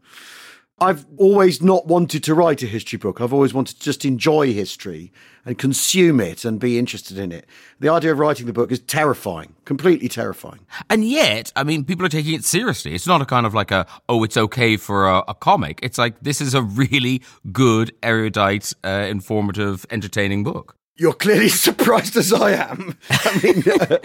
[0.83, 3.21] I've always not wanted to write a history book.
[3.21, 5.13] I've always wanted to just enjoy history
[5.45, 7.47] and consume it and be interested in it.
[7.81, 10.61] The idea of writing the book is terrifying, completely terrifying.
[10.89, 12.95] And yet, I mean, people are taking it seriously.
[12.95, 15.81] It's not a kind of like a, oh, it's okay for a, a comic.
[15.83, 17.21] It's like, this is a really
[17.53, 20.80] good, erudite, uh, informative, entertaining book.
[21.01, 22.99] You're clearly surprised as I am.
[23.09, 23.99] I mean, uh,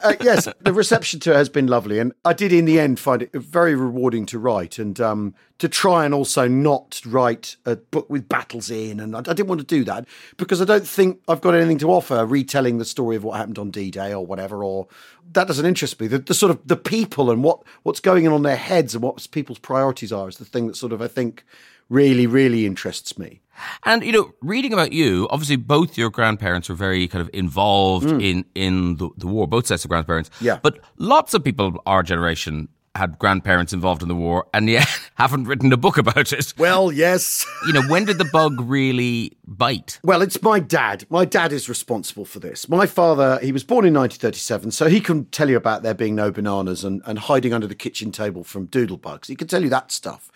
[0.00, 2.98] uh, yes, the reception to it has been lovely, and I did in the end
[2.98, 7.76] find it very rewarding to write and um, to try and also not write a
[7.76, 8.98] book with battles in.
[8.98, 11.76] And I, I, didn't want to do that because I don't think I've got anything
[11.78, 14.64] to offer retelling the story of what happened on D-Day or whatever.
[14.64, 14.88] Or
[15.32, 16.06] that doesn't interest me.
[16.06, 19.02] The, the sort of the people and what what's going on in their heads and
[19.02, 21.44] what people's priorities are is the thing that sort of I think
[21.88, 23.40] really really interests me.
[23.84, 28.06] And you know, reading about you, obviously both your grandparents were very kind of involved
[28.08, 28.22] Mm.
[28.22, 30.30] in in the, the war, both sets of grandparents.
[30.40, 30.58] Yeah.
[30.62, 35.44] But lots of people our generation had grandparents involved in the war and yet haven't
[35.44, 36.52] written a book about it.
[36.58, 37.44] Well, yes.
[37.66, 40.00] You know, when did the bug really bite?
[40.02, 41.04] Well, it's my dad.
[41.10, 42.68] My dad is responsible for this.
[42.68, 46.14] My father, he was born in 1937, so he can tell you about there being
[46.14, 49.26] no bananas and, and hiding under the kitchen table from doodlebugs.
[49.26, 50.30] He can tell you that stuff.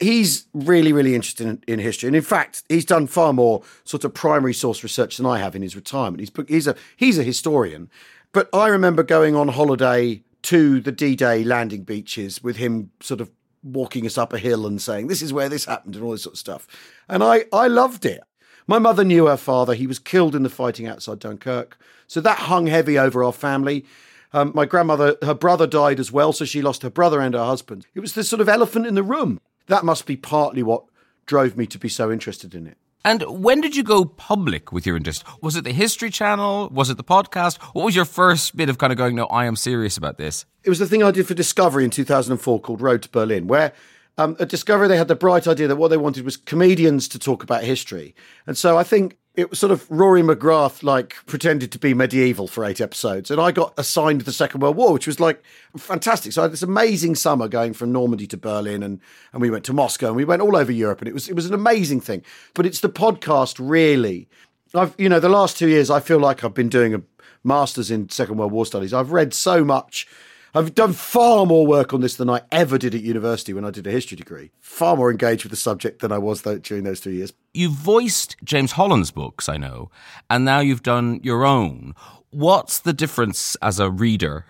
[0.00, 4.04] He's really, really interested in, in history, and in fact, he's done far more sort
[4.04, 6.20] of primary source research than I have in his retirement.
[6.20, 7.88] He's he's a he's a historian,
[8.32, 13.30] but I remember going on holiday to the D-Day landing beaches with him, sort of
[13.62, 16.24] walking us up a hill and saying, "This is where this happened," and all this
[16.24, 16.66] sort of stuff,
[17.08, 18.22] and I I loved it.
[18.66, 19.74] My mother knew her father.
[19.74, 21.78] He was killed in the fighting outside Dunkirk.
[22.06, 23.84] So that hung heavy over our family.
[24.32, 26.32] Um, my grandmother, her brother died as well.
[26.32, 27.86] So she lost her brother and her husband.
[27.94, 29.40] It was this sort of elephant in the room.
[29.66, 30.84] That must be partly what
[31.26, 32.76] drove me to be so interested in it.
[33.04, 35.24] And when did you go public with your interest?
[35.40, 36.68] Was it the History Channel?
[36.72, 37.60] Was it the podcast?
[37.74, 40.46] What was your first bit of kind of going, no, I am serious about this?
[40.62, 43.72] It was the thing I did for Discovery in 2004 called Road to Berlin, where
[44.18, 47.18] um, at Discovery they had the bright idea that what they wanted was comedians to
[47.18, 48.14] talk about history.
[48.46, 52.46] And so I think it was sort of Rory McGrath like pretended to be medieval
[52.46, 55.42] for eight episodes, and I got assigned the Second World War, which was like
[55.76, 56.32] fantastic.
[56.32, 59.00] So I had this amazing summer going from Normandy to Berlin, and
[59.32, 61.34] and we went to Moscow, and we went all over Europe, and it was it
[61.34, 62.22] was an amazing thing.
[62.54, 64.28] But it's the podcast really.
[64.74, 67.02] I've you know the last two years I feel like I've been doing a
[67.44, 68.92] masters in Second World War studies.
[68.92, 70.06] I've read so much
[70.54, 73.70] I've done far more work on this than I ever did at university when I
[73.70, 74.50] did a history degree.
[74.60, 77.32] Far more engaged with the subject than I was during those two years.
[77.54, 79.90] You've voiced James Holland's books, I know,
[80.28, 81.94] and now you've done your own.
[82.30, 84.44] What's the difference as a reader?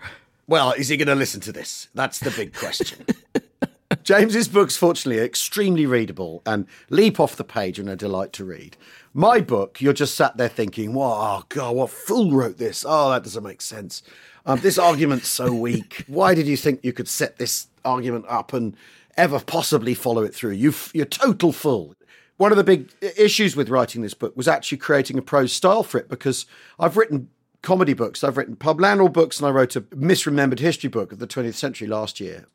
[0.45, 1.87] Well, is he going to listen to this?
[1.93, 3.05] That's the big question.
[4.03, 8.33] James's books, fortunately, are extremely readable and leap off the page and are a delight
[8.33, 8.75] to read.
[9.13, 12.83] My book, you're just sat there thinking, "Wow, oh, God, what fool wrote this?
[12.85, 14.01] Oh, that doesn't make sense.
[14.45, 16.03] Um, this argument's so weak.
[16.07, 18.75] Why did you think you could set this argument up and
[19.15, 20.51] ever possibly follow it through?
[20.51, 21.95] You, you're total fool."
[22.37, 25.83] One of the big issues with writing this book was actually creating a prose style
[25.83, 26.45] for it because
[26.79, 27.29] I've written
[27.61, 31.19] comedy books, I've written pub landlord books, and I wrote a misremembered history book of
[31.19, 32.45] the 20th century last year.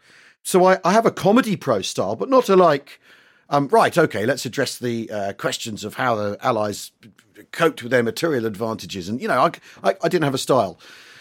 [0.42, 3.00] So I, I have a comedy prose style, but not a like,
[3.50, 6.92] um, right, okay, let's address the uh, questions of how the Allies
[7.52, 9.08] coped with their material advantages.
[9.08, 9.52] And, you know, I,
[9.90, 10.78] I, I didn't have a style.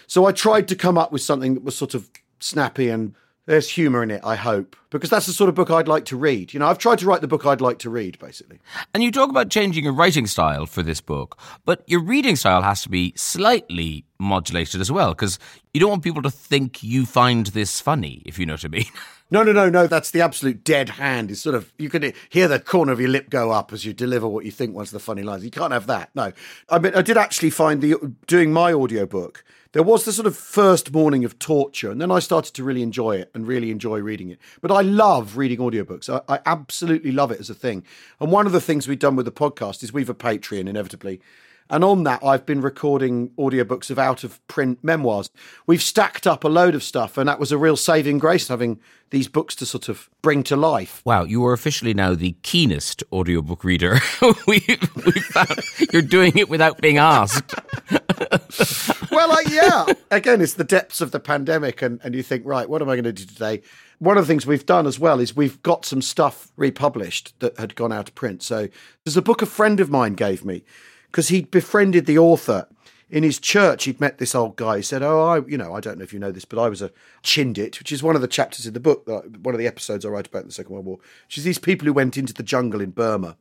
[0.07, 3.13] So I tried to come up with something that was sort of snappy and
[3.47, 6.17] there's humour in it, I hope, because that's the sort of book I'd like to
[6.17, 6.53] read.
[6.53, 8.59] You know, I've tried to write the book I'd like to read, basically.
[8.93, 12.61] And you talk about changing your writing style for this book, but your reading style
[12.61, 15.39] has to be slightly modulated as well, because
[15.73, 18.69] you don't want people to think you find this funny, if you know what I
[18.69, 18.85] mean.
[19.29, 19.87] No, no, no, no.
[19.87, 21.31] That's the absolute dead hand.
[21.31, 23.93] It's sort of you can hear the corner of your lip go up as you
[23.93, 25.43] deliver what you think was the funny lines.
[25.43, 26.09] You can't have that.
[26.15, 26.31] No,
[26.69, 29.43] I mean, I did actually find the doing my audiobook
[29.77, 32.81] there was the sort of first morning of torture, and then I started to really
[32.81, 34.39] enjoy it and really enjoy reading it.
[34.61, 36.09] But I love reading audiobooks.
[36.09, 37.83] I, I absolutely love it as a thing.
[38.19, 41.21] And one of the things we've done with the podcast is we've a Patreon, inevitably.
[41.69, 45.29] And on that, I've been recording audiobooks of out of print memoirs.
[45.65, 48.79] We've stacked up a load of stuff, and that was a real saving grace having
[49.09, 51.01] these books to sort of bring to life.
[51.05, 53.99] Wow, you are officially now the keenest audiobook reader
[54.47, 54.63] we,
[55.05, 55.59] we found.
[55.91, 57.53] You're doing it without being asked.
[59.11, 59.85] well, yeah.
[60.11, 62.95] Again, it's the depths of the pandemic, and, and you think, right, what am I
[62.95, 63.61] going to do today?
[63.99, 67.57] One of the things we've done as well is we've got some stuff republished that
[67.57, 68.43] had gone out of print.
[68.43, 68.67] So
[69.03, 70.63] there's a book a friend of mine gave me
[71.11, 72.67] because he'd befriended the author
[73.09, 74.77] in his church, he'd met this old guy.
[74.77, 76.69] He said, "Oh, I, you know, I don't know if you know this, but I
[76.69, 76.91] was a
[77.23, 80.09] Chindit, which is one of the chapters in the book, one of the episodes I
[80.09, 82.43] write about in the Second World War, which is these people who went into the
[82.43, 83.37] jungle in Burma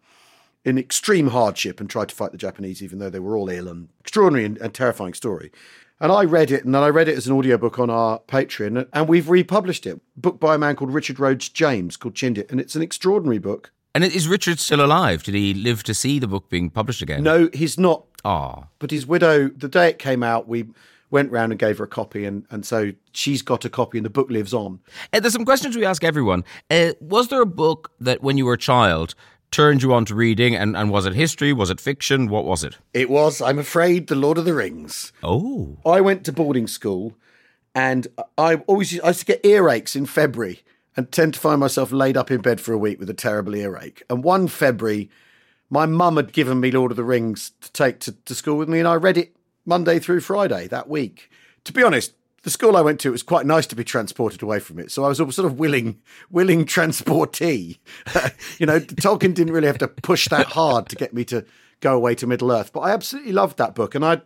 [0.64, 3.69] in extreme hardship and tried to fight the Japanese, even though they were all ill
[3.69, 5.53] and extraordinary and, and terrifying story.
[6.01, 8.89] And I read it, and then I read it as an audiobook on our Patreon,
[8.93, 10.01] and we've republished it.
[10.17, 13.73] Book by a man called Richard Rhodes James called Chindit, and it's an extraordinary book.
[13.97, 15.22] And is Richard still alive?
[15.22, 17.22] Did he live to see the book being published again?
[17.22, 18.05] No, he's not.
[18.26, 18.64] Ah.
[18.78, 20.66] But his widow, the day it came out, we
[21.11, 24.05] went round and gave her a copy, and, and so she's got a copy, and
[24.05, 24.80] the book lives on.
[25.14, 26.44] Uh, there's some questions we ask everyone.
[26.68, 29.14] Uh, was there a book that, when you were a child,
[29.51, 30.55] turned you on to reading?
[30.55, 31.55] And, and was it history?
[31.55, 32.28] Was it fiction?
[32.28, 32.76] What was it?
[32.92, 35.11] It was, I'm afraid, The Lord of the Rings.
[35.22, 35.78] Oh.
[35.86, 37.14] I went to boarding school
[37.74, 40.62] and I always I used to get earaches in February
[40.97, 43.55] and tend to find myself laid up in bed for a week with a terrible
[43.55, 44.03] earache.
[44.09, 45.11] And one February,
[45.68, 48.68] my mum had given me Lord of the Rings to take to, to school with
[48.68, 51.30] me, and I read it Monday through Friday that week.
[51.64, 54.40] To be honest, the school I went to, it was quite nice to be transported
[54.40, 54.92] away from it.
[54.92, 57.80] So I was sort of willing, willing transportee.
[58.59, 61.44] you know, Tolkien didn't really have to push that hard to get me to
[61.80, 62.72] go away to Middle Earth.
[62.72, 64.22] But I absolutely loved that book, and I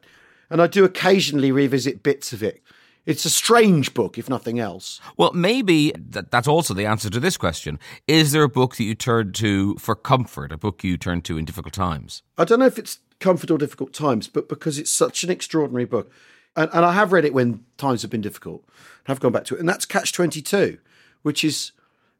[0.51, 2.63] and I do occasionally revisit bits of it.
[3.07, 5.01] It's a strange book, if nothing else.
[5.17, 7.79] Well, maybe that, that's also the answer to this question.
[8.07, 11.39] Is there a book that you turn to for comfort, a book you turn to
[11.39, 12.23] in difficult times?
[12.37, 15.85] I don't know if it's comfort or difficult times, but because it's such an extraordinary
[15.85, 16.11] book
[16.57, 18.65] and, and I have read it when times have been difficult.
[19.07, 20.79] I've gone back to it, and that's Catch Twenty Two,
[21.23, 21.73] which is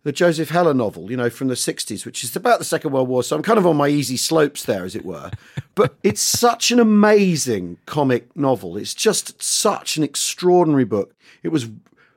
[0.03, 3.09] the Joseph Heller novel, you know, from the 60s, which is about the Second World
[3.09, 3.23] War.
[3.23, 5.31] So I'm kind of on my easy slopes there, as it were.
[5.77, 8.77] But it's such an amazing comic novel.
[8.77, 11.15] It's just such an extraordinary book.
[11.43, 11.71] It was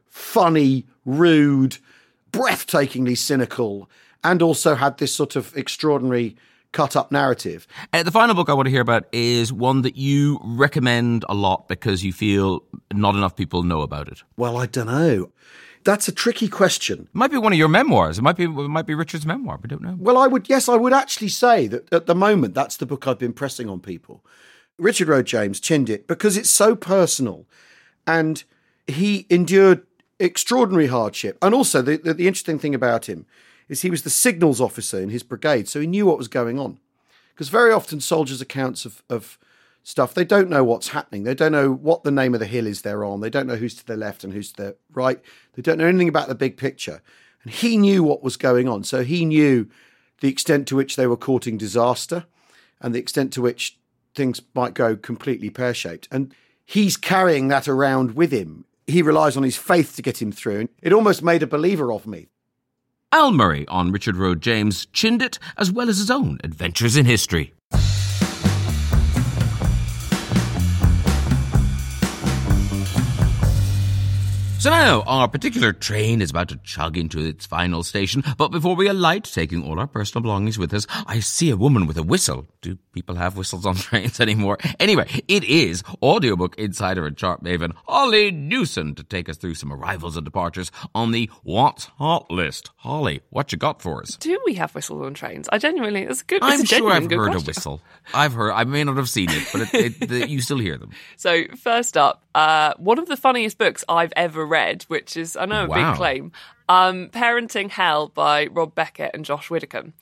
[0.10, 1.78] funny, rude,
[2.34, 3.90] breathtakingly cynical,
[4.22, 6.36] and also had this sort of extraordinary
[6.74, 7.68] cut up narrative.
[7.94, 11.34] Uh, the final book I want to hear about is one that you recommend a
[11.34, 14.24] lot because you feel not enough people know about it.
[14.36, 15.32] Well, I don't know.
[15.84, 17.02] That's a tricky question.
[17.02, 18.18] It might be one of your memoirs.
[18.18, 19.60] It might be it might be Richard's memoir.
[19.62, 19.96] We don't know.
[19.98, 23.08] Well, I would, yes, I would actually say that at the moment, that's the book
[23.08, 24.24] I've been pressing on people.
[24.78, 27.46] Richard Rhodes James Chindit because it's so personal
[28.08, 28.44] and
[28.88, 29.86] he endured
[30.20, 31.38] extraordinary hardship.
[31.42, 33.26] And also, the, the, the interesting thing about him
[33.70, 36.60] is he was the signals officer in his brigade, so he knew what was going
[36.60, 36.80] on.
[37.34, 39.40] Because very often, soldiers' accounts of, of
[39.84, 41.24] stuff, they don't know what's happening.
[41.24, 43.20] They don't know what the name of the hill is they're on.
[43.20, 45.20] They don't know who's to their left and who's to their right.
[45.54, 47.02] They don't know anything about the big picture.
[47.44, 48.84] And he knew what was going on.
[48.84, 49.68] So he knew
[50.22, 52.26] the extent to which they were courting disaster
[52.82, 53.78] and the extent to which
[54.16, 56.08] things might go completely pear shaped.
[56.12, 56.34] And
[56.66, 58.66] he's carrying that around with him.
[58.88, 60.62] He relies on his faith to get him through.
[60.62, 62.28] And It almost made a believer of me.
[63.12, 67.54] Al Murray on Richard Rhodes James Chindit, as well as his own adventures in history.
[74.64, 78.78] So now, our particular train is about to chug into its final station, but before
[78.78, 82.02] we alight, taking all our personal belongings with us, I see a woman with a
[82.02, 82.48] whistle.
[82.62, 84.58] Do people have whistles on trains anymore?
[84.80, 89.74] Anyway, it is audiobook insider and chart maven Holly Newson to take us through some
[89.74, 92.70] arrivals and departures on the What's Hot list.
[92.78, 94.16] Holly, what you got for us?
[94.16, 95.50] Do we have whistles on trains?
[95.52, 96.42] I genuinely, it's a good.
[96.42, 97.36] I'm a sure I've heard question.
[97.36, 97.82] a whistle.
[98.14, 100.78] I've heard, I may not have seen it, but it, it, the, you still hear
[100.78, 100.92] them.
[101.18, 105.46] So first up, uh, one of the funniest books I've ever read, which is I
[105.46, 105.76] know a Wow.
[105.92, 106.32] big claim,
[106.70, 109.94] um, "Parenting Hell" by Rob Beckett and Josh Widdicombe.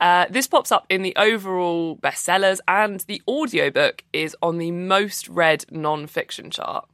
[0.00, 5.28] Uh, this pops up in the overall bestsellers, and the audiobook is on the most
[5.28, 6.84] read non-fiction chart.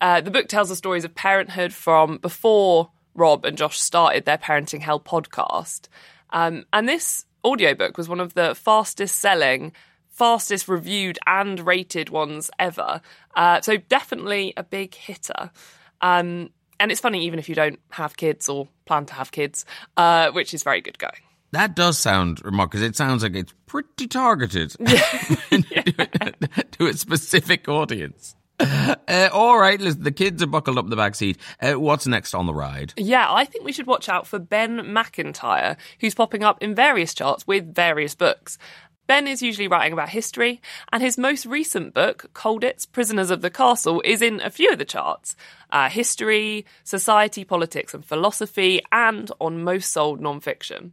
[0.00, 4.38] Uh, the book tells the stories of parenthood from before Rob and Josh started their
[4.38, 5.88] Parenting Hell podcast.
[6.30, 9.72] Um, and this audiobook was one of the fastest selling,
[10.08, 13.00] fastest reviewed and rated ones ever.
[13.34, 15.50] Uh, so definitely a big hitter.
[16.00, 16.50] Um,
[16.80, 19.64] and it's funny, even if you don't have kids or plan to have kids,
[19.96, 21.20] uh, which is very good going.
[21.52, 24.70] That does sound remarkable because it sounds like it's pretty targeted
[26.72, 28.34] to a specific audience.
[28.60, 31.38] Uh, all right, listen, the kids are buckled up in the back seat.
[31.62, 32.92] Uh, what's next on the ride?
[32.96, 37.14] Yeah, I think we should watch out for Ben Macintyre, who's popping up in various
[37.14, 38.58] charts with various books.
[39.08, 40.60] Ben is usually writing about history,
[40.92, 44.78] and his most recent book, Colditz Prisoners of the Castle, is in a few of
[44.78, 45.34] the charts
[45.70, 50.90] uh, history, society, politics, and philosophy, and on most sold nonfiction.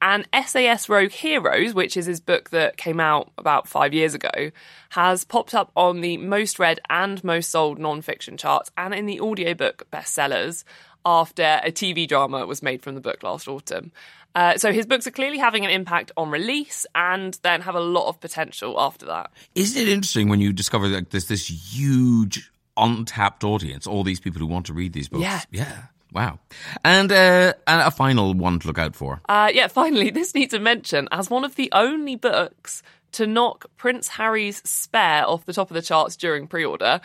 [0.00, 4.50] And SAS Rogue Heroes, which is his book that came out about five years ago,
[4.90, 9.20] has popped up on the most read and most sold nonfiction charts and in the
[9.20, 10.64] audiobook bestsellers
[11.04, 13.92] after a TV drama was made from the book last autumn.
[14.34, 17.80] Uh, so his books are clearly having an impact on release and then have a
[17.80, 19.32] lot of potential after that.
[19.54, 24.40] Isn't it interesting when you discover that there's this huge untapped audience, all these people
[24.40, 25.22] who want to read these books?
[25.22, 25.40] Yeah.
[25.50, 25.82] Yeah.
[26.12, 26.38] Wow.
[26.84, 29.20] And, uh, and a final one to look out for.
[29.28, 33.66] Uh, yeah, finally, this needs a mention as one of the only books to knock
[33.76, 37.00] Prince Harry's Spare off the top of the charts during pre order.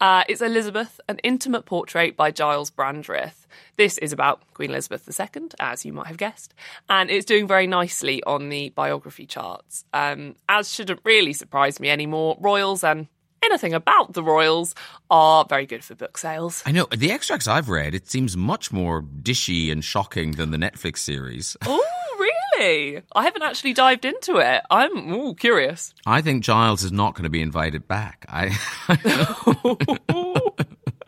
[0.00, 3.46] Uh, it's Elizabeth, an intimate portrait by Giles Brandreth.
[3.76, 6.52] This is about Queen Elizabeth II, as you might have guessed,
[6.90, 9.84] and it's doing very nicely on the biography charts.
[9.94, 13.06] Um, as shouldn't really surprise me anymore, royals and
[13.42, 14.74] anything about the royals
[15.10, 16.62] are very good for book sales.
[16.66, 20.58] I know the extracts I've read, it seems much more dishy and shocking than the
[20.58, 21.56] Netflix series.
[21.64, 21.84] Oh,
[22.58, 23.02] really?
[23.12, 24.62] I haven't actually dived into it.
[24.70, 25.94] I'm ooh, curious.
[26.04, 28.26] I think Giles is not going to be invited back.
[28.28, 28.48] I.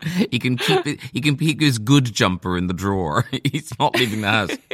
[0.29, 0.99] he can keep it.
[1.13, 3.25] He can keep his good jumper in the drawer.
[3.43, 4.51] He's not leaving the house.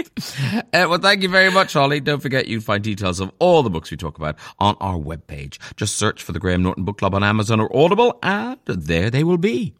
[0.74, 2.00] Uh, well, thank you very much, Holly.
[2.00, 4.98] Don't forget you can find details of all the books we talk about on our
[4.98, 5.58] webpage.
[5.76, 9.26] Just search for the Graham Norton Book Club on Amazon or Audible, and there they
[9.26, 9.74] will be.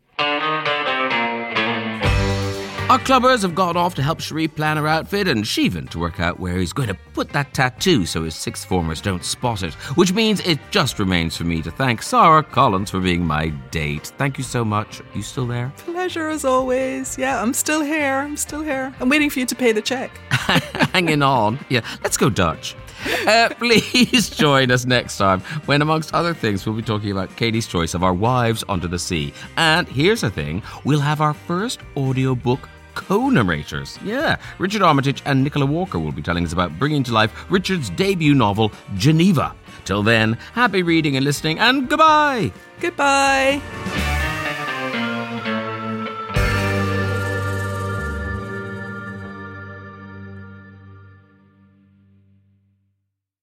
[2.88, 6.20] Our clubbers have gone off to help Cherie plan her outfit and Siobhan to work
[6.20, 9.74] out where he's going to put that tattoo so his sixth formers don't spot it.
[9.98, 14.14] Which means it just remains for me to thank Sara Collins for being my date.
[14.20, 15.02] Thank you so much.
[15.02, 15.74] Are You still there?
[15.78, 17.18] Pleasure as always.
[17.18, 18.18] Yeah, I'm still here.
[18.18, 18.94] I'm still here.
[19.00, 20.16] I'm waiting for you to pay the check.
[20.94, 21.58] Hanging on.
[21.70, 22.76] Yeah, let's go Dutch.
[23.28, 27.66] Uh, please join us next time when, amongst other things, we'll be talking about Katie's
[27.66, 29.34] choice of our wives under the sea.
[29.58, 34.00] And here's the thing we'll have our first audiobook co narrators.
[34.04, 37.90] Yeah, Richard Armitage and Nicola Walker will be telling us about bringing to life Richard's
[37.92, 39.54] debut novel, Geneva.
[39.84, 42.52] Till then, happy reading and listening, and goodbye.
[42.80, 43.62] Goodbye.